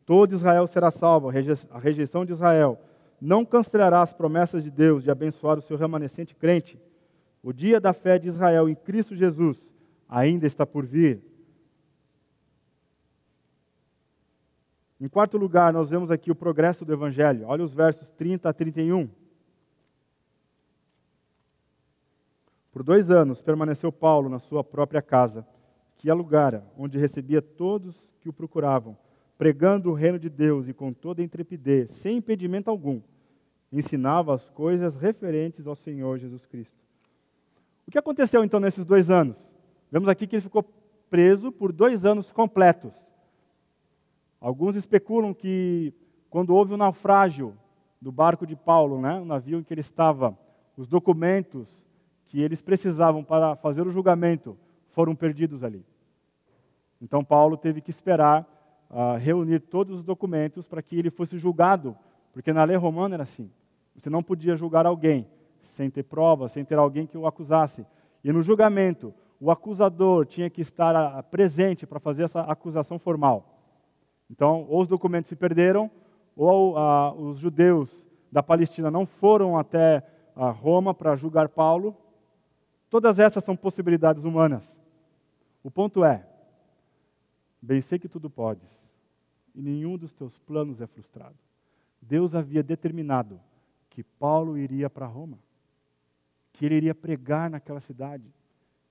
[0.05, 2.77] Todo Israel será salvo, a rejeição de Israel
[3.21, 6.77] não cancelará as promessas de Deus de abençoar o seu remanescente crente.
[7.41, 9.57] O dia da fé de Israel em Cristo Jesus
[10.09, 11.23] ainda está por vir.
[15.01, 17.47] Em quarto lugar, nós vemos aqui o progresso do Evangelho.
[17.47, 19.09] Olha os versos 30 a 31.
[22.71, 25.43] Por dois anos permaneceu Paulo na sua própria casa,
[25.97, 28.95] que alugara, onde recebia todos que o procuravam,
[29.39, 33.01] pregando o reino de Deus e com toda intrepidez, sem impedimento algum,
[33.73, 36.77] ensinava as coisas referentes ao Senhor Jesus Cristo.
[37.87, 39.35] O que aconteceu então nesses dois anos?
[39.91, 40.63] Vemos aqui que ele ficou
[41.09, 42.93] preso por dois anos completos.
[44.41, 45.93] Alguns especulam que
[46.27, 47.55] quando houve o um naufrágio
[48.01, 50.35] do barco de Paulo, né, o navio em que ele estava,
[50.75, 51.69] os documentos
[52.25, 54.57] que eles precisavam para fazer o julgamento
[54.89, 55.85] foram perdidos ali.
[56.99, 58.47] Então Paulo teve que esperar
[58.89, 61.95] uh, reunir todos os documentos para que ele fosse julgado,
[62.33, 63.51] porque na lei romana era assim.
[63.95, 65.27] Você não podia julgar alguém
[65.75, 67.85] sem ter provas, sem ter alguém que o acusasse.
[68.23, 73.60] E no julgamento, o acusador tinha que estar uh, presente para fazer essa acusação formal.
[74.31, 75.91] Então, ou os documentos se perderam,
[76.37, 77.89] ou uh, os judeus
[78.31, 80.01] da Palestina não foram até
[80.33, 81.95] Roma para julgar Paulo.
[82.89, 84.79] Todas essas são possibilidades humanas.
[85.61, 86.25] O ponto é:
[87.61, 88.89] bem sei que tudo podes,
[89.53, 91.35] e nenhum dos teus planos é frustrado.
[92.01, 93.37] Deus havia determinado
[93.89, 95.37] que Paulo iria para Roma,
[96.53, 98.33] que ele iria pregar naquela cidade,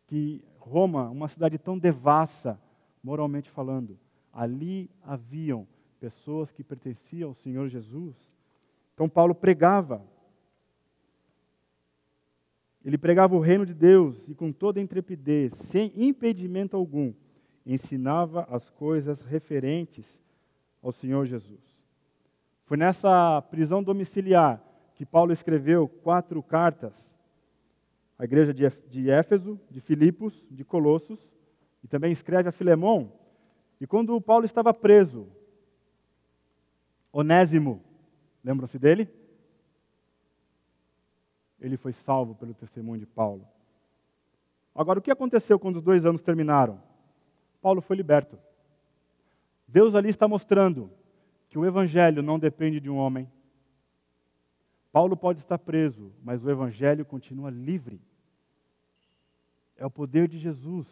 [0.06, 2.60] que Roma, uma cidade tão devassa,
[3.02, 3.98] moralmente falando,
[4.32, 5.66] ali haviam
[5.98, 8.14] pessoas que pertenciam ao Senhor Jesus.
[8.94, 10.02] Então Paulo pregava.
[12.84, 17.12] Ele pregava o reino de Deus e com toda intrepidez, sem impedimento algum,
[17.66, 20.06] ensinava as coisas referentes
[20.82, 21.60] ao Senhor Jesus.
[22.64, 24.64] Foi nessa prisão domiciliar
[24.94, 26.94] que Paulo escreveu quatro cartas
[28.18, 31.18] à igreja de Éfeso, de Filipos, de Colossos,
[31.82, 33.12] e também escreve a Filemão.
[33.80, 35.26] E quando Paulo estava preso,
[37.12, 37.82] Onésimo,
[38.44, 39.08] lembram-se dele?
[41.58, 43.46] Ele foi salvo pelo testemunho de Paulo.
[44.74, 46.80] Agora, o que aconteceu quando os dois anos terminaram?
[47.60, 48.38] Paulo foi liberto.
[49.66, 50.90] Deus ali está mostrando
[51.48, 53.30] que o Evangelho não depende de um homem.
[54.92, 58.00] Paulo pode estar preso, mas o Evangelho continua livre.
[59.76, 60.86] É o poder de Jesus,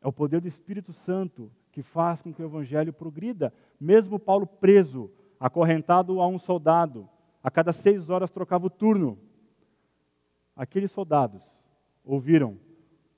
[0.00, 3.54] é o poder do Espírito Santo que faz com que o evangelho progrida.
[3.78, 5.08] Mesmo Paulo preso,
[5.38, 7.08] acorrentado a um soldado,
[7.40, 9.16] a cada seis horas trocava o turno.
[10.56, 11.40] Aqueles soldados
[12.04, 12.58] ouviram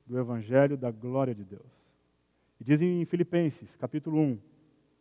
[0.06, 1.72] do evangelho da glória de Deus.
[2.60, 4.38] E dizem em Filipenses, capítulo 1,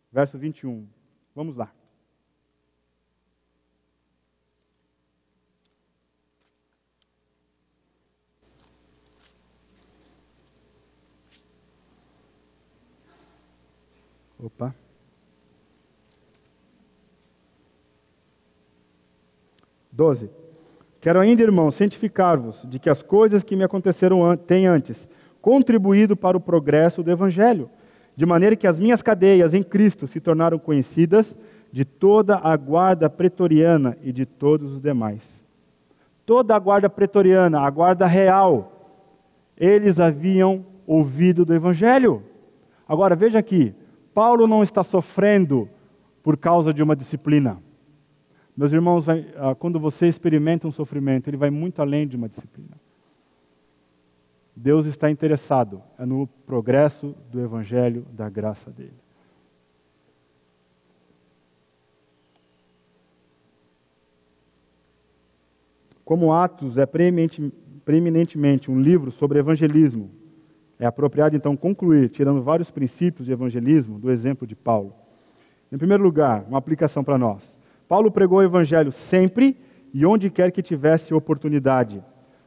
[0.09, 0.87] verso 21.
[1.35, 1.69] Vamos lá.
[14.41, 14.73] Opa.
[19.91, 20.29] Doze.
[21.01, 25.07] Quero ainda, irmãos, cientificar-vos de que as coisas que me aconteceram an têm antes
[25.41, 27.69] contribuído para o progresso do Evangelho,
[28.15, 31.37] de maneira que as minhas cadeias em Cristo se tornaram conhecidas
[31.71, 35.21] de toda a guarda pretoriana e de todos os demais.
[36.25, 38.99] Toda a guarda pretoriana, a guarda real,
[39.57, 42.23] eles haviam ouvido do Evangelho.
[42.87, 43.73] Agora veja aqui,
[44.13, 45.69] Paulo não está sofrendo
[46.23, 47.61] por causa de uma disciplina.
[48.55, 52.77] Meus irmãos, ah, quando você experimenta um sofrimento, ele vai muito além de uma disciplina.
[54.55, 58.99] Deus está interessado é no progresso do evangelho da graça dele.
[66.03, 70.11] Como Atos é preeminentemente um livro sobre evangelismo,
[70.79, 74.93] é apropriado então concluir, tirando vários princípios de evangelismo, do exemplo de Paulo.
[75.69, 77.59] Em primeiro lugar, uma aplicação para nós.
[77.87, 79.57] Paulo pregou o evangelho sempre
[79.93, 82.01] e onde quer que tivesse oportunidade.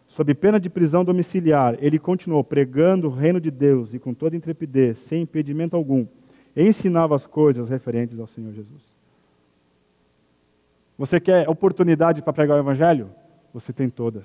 [0.09, 4.37] Sob pena de prisão domiciliar, ele continuou pregando o reino de Deus e com toda
[4.37, 6.07] intrepidez, sem impedimento algum,
[6.57, 8.83] ensinava as coisas referentes ao Senhor Jesus.
[10.99, 13.11] Você quer oportunidade para pregar o evangelho?
[13.53, 14.25] Você tem todas.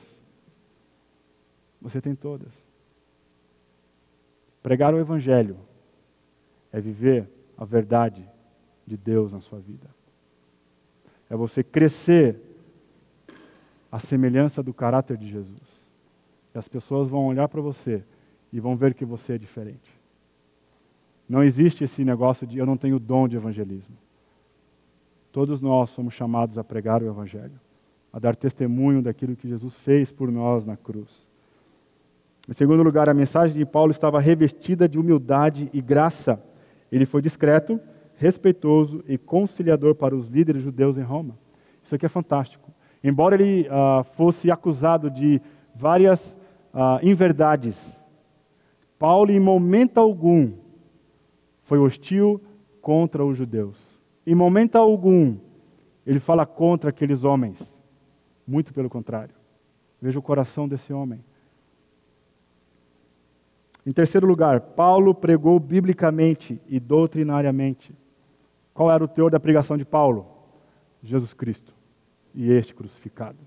[1.81, 2.66] Você tem todas.
[4.67, 5.55] Pregar o Evangelho
[6.73, 7.25] é viver
[7.57, 8.29] a verdade
[8.85, 9.87] de Deus na sua vida.
[11.29, 12.37] É você crescer
[13.89, 15.85] à semelhança do caráter de Jesus.
[16.53, 18.03] E as pessoas vão olhar para você
[18.51, 19.89] e vão ver que você é diferente.
[21.29, 23.95] Não existe esse negócio de eu não tenho dom de evangelismo.
[25.31, 27.57] Todos nós somos chamados a pregar o Evangelho,
[28.11, 31.26] a dar testemunho daquilo que Jesus fez por nós na cruz.
[32.47, 36.41] Em segundo lugar, a mensagem de Paulo estava revestida de humildade e graça.
[36.89, 37.79] Ele foi discreto,
[38.15, 41.37] respeitoso e conciliador para os líderes judeus em Roma.
[41.83, 42.71] Isso aqui é fantástico.
[43.03, 45.41] Embora ele uh, fosse acusado de
[45.75, 46.37] várias
[46.73, 48.01] uh, inverdades,
[48.97, 50.53] Paulo, em momento algum,
[51.63, 52.41] foi hostil
[52.81, 53.77] contra os judeus.
[54.25, 55.35] Em momento algum,
[56.05, 57.81] ele fala contra aqueles homens.
[58.47, 59.35] Muito pelo contrário.
[60.01, 61.23] Veja o coração desse homem.
[63.87, 67.95] Em terceiro lugar, Paulo pregou biblicamente e doutrinariamente.
[68.73, 70.27] Qual era o teor da pregação de Paulo?
[71.01, 71.73] Jesus Cristo
[72.35, 73.37] e este crucificado.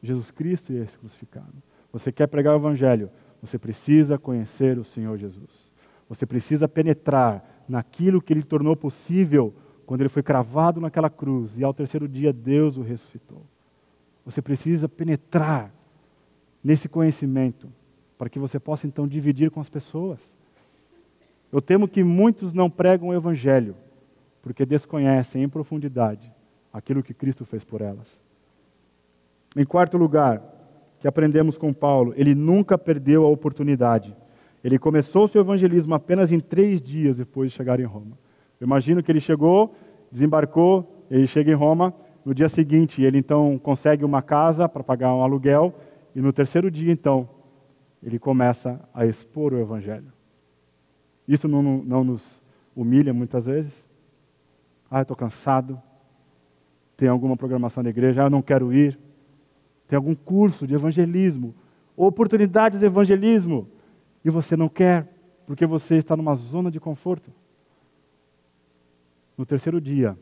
[0.00, 1.52] Jesus Cristo e este crucificado.
[1.92, 3.10] Você quer pregar o Evangelho,
[3.42, 5.68] você precisa conhecer o Senhor Jesus.
[6.08, 9.52] Você precisa penetrar naquilo que ele tornou possível
[9.84, 13.44] quando ele foi cravado naquela cruz e ao terceiro dia Deus o ressuscitou.
[14.24, 15.74] Você precisa penetrar
[16.62, 17.68] nesse conhecimento
[18.18, 20.36] para que você possa então dividir com as pessoas.
[21.50, 23.76] Eu temo que muitos não pregam o Evangelho,
[24.42, 26.30] porque desconhecem em profundidade
[26.72, 28.20] aquilo que Cristo fez por elas.
[29.56, 30.42] Em quarto lugar,
[31.00, 34.14] que aprendemos com Paulo, ele nunca perdeu a oportunidade.
[34.62, 38.18] Ele começou seu evangelismo apenas em três dias depois de chegar em Roma.
[38.60, 39.74] Eu imagino que ele chegou,
[40.10, 41.94] desembarcou, ele chega em Roma,
[42.24, 45.74] no dia seguinte ele então consegue uma casa para pagar um aluguel,
[46.14, 47.28] e no terceiro dia então
[48.02, 50.12] ele começa a expor o Evangelho.
[51.26, 52.42] Isso não, não nos
[52.74, 53.72] humilha muitas vezes?
[54.90, 55.80] Ah, eu estou cansado.
[56.96, 58.22] Tem alguma programação da igreja?
[58.22, 58.98] Ah, eu não quero ir.
[59.86, 61.54] Tem algum curso de evangelismo?
[61.96, 63.68] Oportunidades de evangelismo?
[64.24, 65.08] E você não quer,
[65.46, 67.30] porque você está numa zona de conforto.
[69.36, 70.18] No terceiro dia,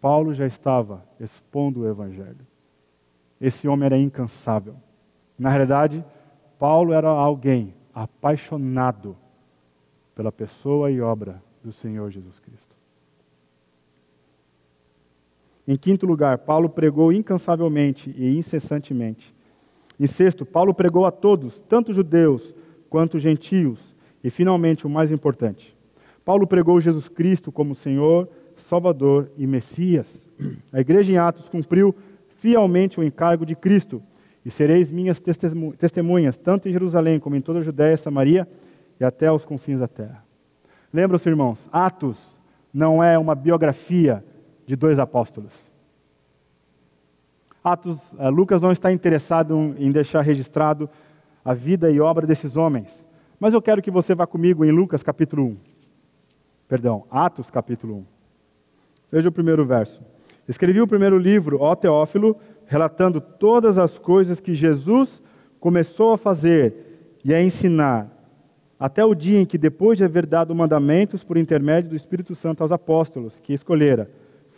[0.00, 2.46] Paulo já estava expondo o Evangelho.
[3.40, 4.74] Esse homem era incansável.
[5.38, 6.04] Na realidade,
[6.58, 9.16] Paulo era alguém apaixonado
[10.14, 12.76] pela pessoa e obra do Senhor Jesus Cristo.
[15.66, 19.34] Em quinto lugar, Paulo pregou incansavelmente e incessantemente.
[20.00, 22.54] Em sexto, Paulo pregou a todos, tanto judeus
[22.88, 23.94] quanto gentios.
[24.24, 25.76] E finalmente, o mais importante,
[26.24, 30.28] Paulo pregou Jesus Cristo como Senhor, Salvador e Messias.
[30.72, 31.94] A igreja em Atos cumpriu
[32.40, 34.02] fielmente o encargo de Cristo
[34.48, 35.20] e sereis minhas
[35.78, 38.48] testemunhas, tanto em Jerusalém como em toda a Judéia, Samaria
[38.98, 40.24] e até aos confins da terra.
[40.90, 42.16] Lembram-se, irmãos, Atos
[42.72, 44.24] não é uma biografia
[44.64, 45.52] de dois apóstolos.
[47.62, 50.88] Atos, uh, Lucas não está interessado em deixar registrado
[51.44, 53.06] a vida e obra desses homens.
[53.38, 55.56] Mas eu quero que você vá comigo em Lucas capítulo 1.
[56.66, 58.04] Perdão, Atos capítulo 1.
[59.12, 60.00] Veja o primeiro verso.
[60.48, 62.34] Escrevi o primeiro livro, ó Teófilo,
[62.68, 65.22] relatando todas as coisas que Jesus
[65.58, 68.14] começou a fazer e a ensinar,
[68.78, 72.62] até o dia em que, depois de haver dado mandamentos por intermédio do Espírito Santo
[72.62, 74.10] aos apóstolos que escolhera,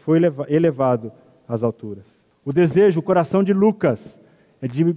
[0.04, 1.12] foi elevado
[1.48, 2.04] às alturas.
[2.44, 4.18] O desejo, o coração de Lucas
[4.60, 4.94] é de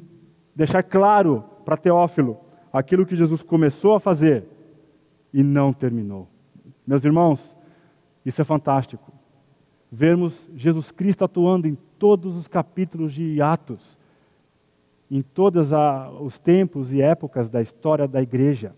[0.55, 2.37] deixar claro para Teófilo
[2.71, 4.43] aquilo que Jesus começou a fazer
[5.31, 6.27] e não terminou.
[6.85, 7.55] Meus irmãos,
[8.25, 9.13] isso é fantástico.
[9.95, 13.95] Vermos Jesus Cristo atuando em todos os capítulos de Atos,
[15.09, 15.69] em todos
[16.19, 18.75] os tempos e épocas da história da igreja.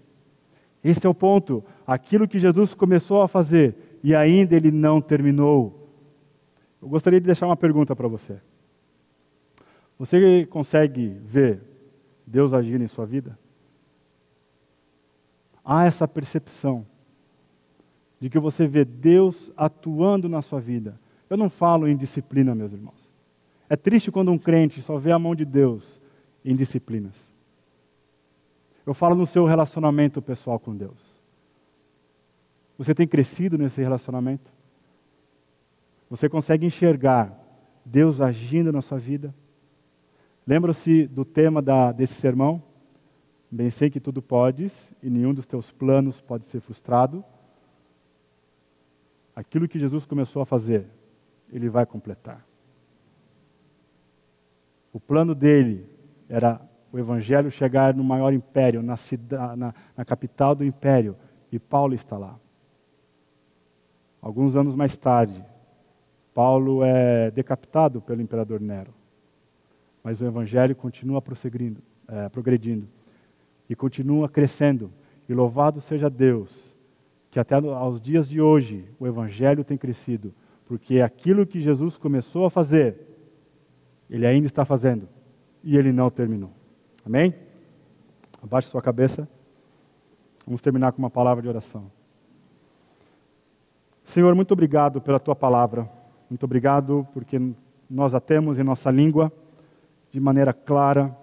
[0.83, 1.63] Esse é o ponto.
[1.87, 5.89] Aquilo que Jesus começou a fazer e ainda ele não terminou.
[6.81, 8.41] Eu gostaria de deixar uma pergunta para você.
[9.97, 11.61] Você consegue ver
[12.27, 13.39] Deus agindo em sua vida?
[15.63, 16.85] Há essa percepção
[18.19, 20.99] de que você vê Deus atuando na sua vida.
[21.29, 23.11] Eu não falo em disciplina, meus irmãos.
[23.69, 25.99] É triste quando um crente só vê a mão de Deus
[26.43, 27.15] em disciplinas.
[28.85, 31.15] Eu falo no seu relacionamento pessoal com Deus.
[32.77, 34.51] Você tem crescido nesse relacionamento?
[36.09, 37.33] Você consegue enxergar
[37.83, 39.33] Deus agindo na sua vida?
[40.45, 42.61] Lembra-se do tema da, desse sermão?
[43.49, 47.23] Bem sei que tudo podes e nenhum dos teus planos pode ser frustrado.
[49.35, 50.85] Aquilo que Jesus começou a fazer,
[51.55, 52.45] Ele vai completar.
[54.91, 55.89] O plano dele
[56.27, 61.15] era o evangelho chegar no maior império, na, cidade, na, na capital do império,
[61.51, 62.37] e Paulo está lá.
[64.21, 65.43] Alguns anos mais tarde,
[66.33, 68.93] Paulo é decapitado pelo imperador Nero.
[70.03, 72.87] Mas o evangelho continua prosseguindo, é, progredindo
[73.69, 74.91] e continua crescendo.
[75.29, 76.49] E louvado seja Deus,
[77.31, 80.33] que até aos dias de hoje o evangelho tem crescido,
[80.65, 82.97] porque aquilo que Jesus começou a fazer,
[84.09, 85.07] ele ainda está fazendo
[85.63, 86.51] e ele não terminou.
[87.05, 87.33] Amém?
[88.41, 89.27] Abaixe sua cabeça.
[90.45, 91.91] Vamos terminar com uma palavra de oração.
[94.03, 95.89] Senhor, muito obrigado pela tua palavra.
[96.29, 97.39] Muito obrigado porque
[97.89, 99.31] nós a temos em nossa língua
[100.11, 101.15] de maneira clara.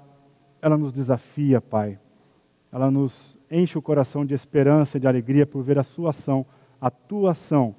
[0.61, 1.99] Ela nos desafia, Pai.
[2.73, 6.47] Ela nos enche o coração de esperança e de alegria por ver a sua ação
[6.83, 7.77] a tua ação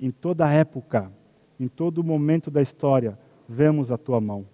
[0.00, 1.10] em toda época,
[1.58, 3.18] em todo momento da história,
[3.48, 4.46] vemos a tua mão.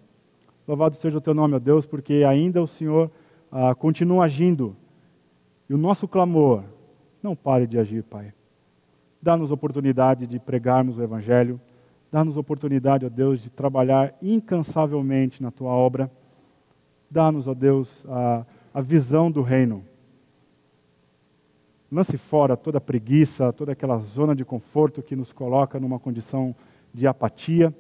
[0.67, 3.11] Louvado seja o teu nome, ó Deus, porque ainda o Senhor
[3.51, 4.77] ah, continua agindo.
[5.69, 6.65] E o nosso clamor,
[7.23, 8.33] não pare de agir, Pai.
[9.21, 11.61] Dá-nos oportunidade de pregarmos o Evangelho.
[12.11, 16.11] Dá-nos oportunidade, ó Deus, de trabalhar incansavelmente na tua obra.
[17.11, 19.85] Dá-nos, ó Deus, a, a visão do reino.
[21.91, 26.55] Lance fora toda preguiça, toda aquela zona de conforto que nos coloca numa condição
[26.93, 27.75] de apatia,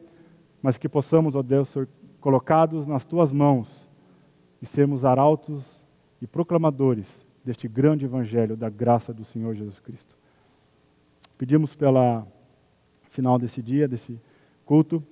[0.62, 1.86] mas que possamos, ó Deus, ser
[2.20, 3.88] colocados nas tuas mãos
[4.62, 5.62] e sermos arautos
[6.20, 7.06] e proclamadores
[7.44, 10.16] deste grande evangelho da graça do Senhor Jesus Cristo.
[11.36, 12.26] Pedimos pela
[13.10, 14.20] final desse dia, desse
[14.64, 15.02] culto,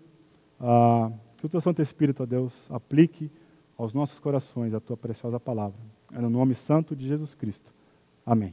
[0.60, 3.30] uh, que o teu Santo Espírito, ó Deus, aplique
[3.76, 5.78] aos nossos corações a tua preciosa palavra.
[6.12, 7.75] É no nome santo de Jesus Cristo.
[8.26, 8.52] Amém.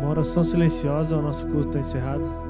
[0.00, 2.42] Uma oração silenciosa, o nosso culto está encerrado.